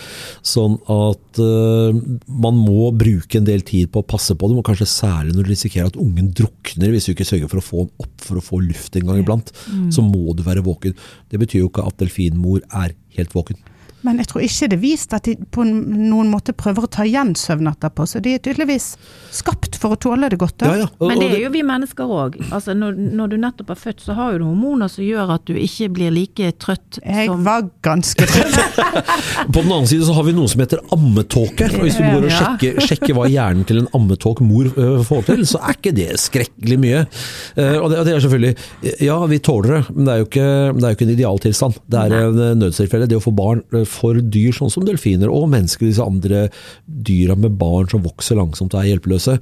Sånn 0.44 0.76
at 0.92 1.40
man 1.40 2.58
må 2.60 2.92
bruke 2.94 3.40
en 3.40 3.48
del 3.48 3.64
tid 3.66 3.90
på 3.92 4.02
å 4.02 4.06
passe 4.06 4.36
på 4.36 4.50
dem, 4.50 4.60
og 4.60 4.68
kanskje 4.68 4.90
særlig 4.90 5.34
når 5.34 5.48
du 5.48 5.52
risikerer 5.54 5.88
at 5.88 5.98
ungen 6.00 6.30
drukner 6.36 6.92
hvis 6.92 7.08
du 7.08 7.14
ikke 7.14 7.28
sørger 7.28 7.50
for 7.50 7.62
å 7.62 7.66
få 7.66 7.84
dem 7.86 8.04
opp 8.04 8.26
for 8.28 8.38
å 8.38 8.44
få 8.44 8.60
luft 8.62 8.98
en 8.98 9.08
gang 9.08 9.22
iblant. 9.22 9.54
Så 9.94 10.04
må 10.04 10.36
du 10.36 10.44
være 10.44 10.64
våken. 10.64 10.94
Det 11.32 11.40
betyr 11.40 11.64
jo 11.64 11.72
ikke 11.72 11.88
at 11.88 11.98
delfinmor 12.02 12.60
er 12.68 12.92
helt 13.16 13.32
våken. 13.34 13.58
Men 14.02 14.18
jeg 14.18 14.26
tror 14.32 14.42
ikke 14.42 14.68
det 14.72 14.76
er 14.78 14.82
vist 14.82 15.12
at 15.14 15.24
de 15.28 15.36
på 15.54 15.64
noen 15.66 16.30
måte 16.32 16.52
prøver 16.58 16.86
å 16.86 16.90
ta 16.90 17.04
igjen 17.06 17.34
søvn 17.38 17.68
etterpå, 17.70 18.06
så 18.08 18.20
de 18.22 18.34
er 18.36 18.42
tydeligvis 18.42 18.96
skapt 19.32 19.76
for 19.80 19.94
å 19.94 19.98
tåle 20.02 20.28
det 20.32 20.38
godt. 20.40 20.64
Ja, 20.66 20.74
ja. 20.82 20.88
og- 20.98 21.08
Men 21.08 21.20
det 21.20 21.28
er 21.36 21.42
jo 21.44 21.50
vi 21.54 21.62
mennesker 21.62 22.04
òg. 22.10 22.36
Altså, 22.52 22.74
når, 22.76 22.96
når 22.98 23.28
du 23.32 23.36
nettopp 23.42 23.70
er 23.70 23.78
født, 23.78 24.00
så 24.04 24.14
har 24.18 24.32
jo 24.32 24.38
du 24.42 24.44
hormoner 24.48 24.88
som 24.90 25.04
gjør 25.04 25.30
at 25.36 25.44
du 25.46 25.54
ikke 25.54 25.88
blir 25.94 26.10
like 26.14 26.50
trøtt 26.58 26.98
Jeg 27.04 27.26
som 27.30 27.44
var 27.46 27.68
ganske 27.82 28.26
trøtt. 28.26 28.58
På 29.52 29.62
den 29.62 29.70
annen 29.72 29.86
side 29.90 30.04
så 30.06 30.14
har 30.16 30.26
vi 30.26 30.32
noe 30.36 30.48
som 30.50 30.60
heter 30.64 30.82
ammetåke. 30.94 31.68
Og 31.78 31.86
hvis 31.86 31.96
du 31.98 32.02
går 32.04 32.26
og 32.26 32.34
sjekker, 32.36 32.80
sjekker 32.88 33.14
hva 33.16 33.28
hjernen 33.30 33.64
til 33.68 33.82
en 33.82 33.88
ammetåk 33.96 34.42
mor 34.44 34.68
får 35.06 35.24
til, 35.30 35.44
så 35.48 35.62
er 35.62 35.78
ikke 35.78 35.94
det 35.96 36.10
skrekkelig 36.22 36.78
mye. 36.82 37.04
Eh, 37.56 37.76
og, 37.78 37.88
det, 37.92 37.98
og 38.02 38.04
det 38.08 38.14
er 38.16 38.24
selvfølgelig 38.26 39.00
Ja, 39.06 39.16
vi 39.30 39.38
tåler 39.38 39.76
det, 39.78 39.82
men 39.94 40.04
det 40.08 40.12
er 40.14 40.22
jo 40.22 40.26
ikke, 40.28 40.48
det 40.76 40.84
er 40.84 40.90
jo 40.92 40.96
ikke 40.98 41.06
en 41.08 41.14
idealtilstand. 41.16 41.80
Det 41.92 42.02
er 42.02 42.16
en 42.28 42.60
nødstilfelle. 42.62 43.08
Det 43.10 43.18
å 43.18 43.24
få 43.24 43.34
barn 43.36 43.62
for 43.92 44.18
dyr 44.34 44.54
sånn 44.56 44.72
som 44.72 44.86
delfiner 44.88 45.30
og 45.32 45.48
mennesker, 45.52 45.86
disse 45.90 46.04
andre 46.04 46.46
dyra 46.86 47.36
med 47.38 47.58
barn 47.60 47.88
som 47.92 48.04
vokser 48.04 48.38
langsomt 48.40 48.74
og 48.74 48.80
er 48.82 48.90
hjelpeløse, 48.92 49.38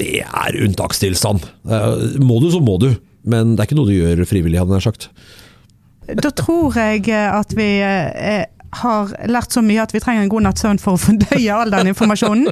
det 0.00 0.22
er 0.24 0.60
unntakstilstand. 0.64 1.44
Eh, 1.68 2.18
Må 2.24 2.38
du, 2.40 2.48
så 2.54 2.62
må 2.64 2.78
du. 2.80 2.92
Men 3.28 3.54
det 3.54 3.62
er 3.64 3.68
ikke 3.70 3.78
noe 3.78 3.88
du 3.90 3.96
gjør 3.96 4.24
frivillig, 4.28 4.58
hadde 4.60 4.78
jeg 4.78 4.86
sagt. 4.88 5.08
Da 6.20 6.30
tror 6.36 6.74
jeg 6.76 7.06
at 7.14 7.54
vi 7.56 7.68
eh, 7.84 8.44
har 8.80 9.14
lært 9.30 9.54
så 9.54 9.62
mye 9.64 9.82
at 9.84 9.94
vi 9.94 10.02
trenger 10.02 10.24
en 10.24 10.32
god 10.32 10.46
natts 10.48 10.64
søvn 10.64 10.80
for 10.82 10.96
å 10.96 11.00
fordøye 11.00 11.54
all 11.54 11.72
den 11.74 11.92
informasjonen. 11.92 12.50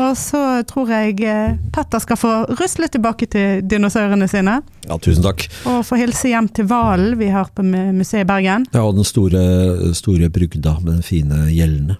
Og 0.00 0.14
så 0.16 0.40
tror 0.68 0.88
jeg 0.92 1.18
eh, 1.28 1.56
Petter 1.74 2.00
skal 2.00 2.16
få 2.16 2.30
rusle 2.58 2.88
tilbake 2.92 3.28
til 3.32 3.60
dinosaurene 3.68 4.28
sine. 4.30 4.60
Ja, 4.86 4.96
tusen 5.02 5.24
takk. 5.24 5.44
Og 5.68 5.82
få 5.86 5.98
hilse 6.00 6.32
hjem 6.32 6.48
til 6.56 6.68
hvalen 6.70 7.18
vi 7.20 7.28
har 7.32 7.50
på 7.52 7.64
museet 7.66 8.24
i 8.24 8.28
Bergen. 8.28 8.64
Ja, 8.72 8.86
og 8.86 8.96
den 8.96 9.06
store, 9.08 9.42
store 9.96 10.30
brygda 10.32 10.78
med 10.80 10.94
den 10.94 11.04
fine 11.06 11.44
gjellene. 11.52 11.98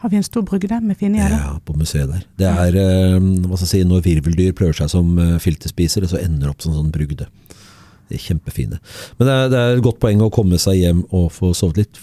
Har 0.00 0.08
vi 0.08 0.16
en 0.16 0.24
stor 0.24 0.42
brygde 0.48 0.78
med 0.80 0.96
fine 0.96 1.18
gjerder? 1.20 1.36
Ja, 1.36 1.58
på 1.60 1.74
museet 1.76 2.08
der. 2.08 2.22
Det 2.40 2.48
er 2.48 2.76
eh, 2.80 3.18
hva 3.20 3.58
skal 3.58 3.66
jeg 3.66 3.72
si, 3.74 3.80
når 3.84 4.06
virveldyr 4.06 4.54
prøver 4.56 4.78
seg 4.78 4.88
som 4.94 5.10
eh, 5.20 5.34
filterspisere, 5.44 6.08
så 6.08 6.22
ender 6.22 6.46
det 6.46 6.54
opp 6.54 6.64
som 6.64 6.72
sånn 6.72 6.92
brugde. 6.94 7.26
De 8.08 8.16
er 8.16 8.22
kjempefine. 8.24 8.80
Men 9.18 9.28
det 9.28 9.34
er, 9.34 9.50
det 9.52 9.58
er 9.60 9.74
et 9.76 9.84
godt 9.84 10.00
poeng 10.00 10.22
å 10.24 10.30
komme 10.32 10.56
seg 10.62 10.80
hjem 10.80 11.02
og 11.10 11.28
få 11.36 11.52
sovet 11.58 11.82
litt, 11.82 12.00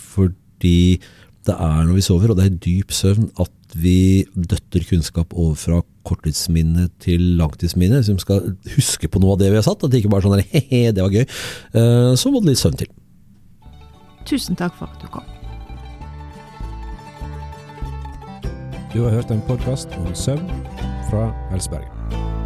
fordi 0.58 1.00
det 1.48 1.54
er 1.56 1.84
når 1.86 1.94
vi 1.96 2.02
sover, 2.04 2.32
og 2.34 2.38
det 2.38 2.46
er 2.46 2.56
dyp 2.60 2.92
søvn, 2.92 3.30
at 3.40 3.76
vi 3.78 4.26
døtter 4.36 4.84
kunnskap 4.90 5.34
over 5.34 5.56
fra 5.56 5.82
korttidsminne 6.04 6.90
til 7.00 7.22
langtidsminne. 7.40 8.02
Hvis 8.02 8.10
vi 8.10 8.20
skal 8.20 8.56
huske 8.76 9.08
på 9.08 9.22
noe 9.22 9.36
av 9.36 9.40
det 9.40 9.52
vi 9.54 9.60
har 9.60 9.64
satt, 9.64 9.84
at 9.84 9.92
det 9.92 10.02
ikke 10.02 10.12
bare 10.12 10.26
er 10.26 10.28
sånn 10.28 10.52
he-he, 10.52 10.92
det 10.92 11.04
var 11.04 11.14
gøy. 11.14 11.24
Eh, 11.24 12.16
Så 12.20 12.32
må 12.32 12.42
det 12.42 12.52
litt 12.52 12.60
søvn 12.64 12.80
til. 12.80 12.90
Tusen 14.28 14.60
takk 14.60 14.76
for 14.76 14.92
at 14.92 15.00
du 15.00 15.08
kom. 15.08 15.24
Du 18.92 19.04
har 19.06 19.14
hørt 19.14 19.32
en 19.32 19.44
podkast 19.48 19.94
om 20.02 20.12
søvn 20.16 20.50
fra 21.12 21.30
Helsebergen. 21.52 22.37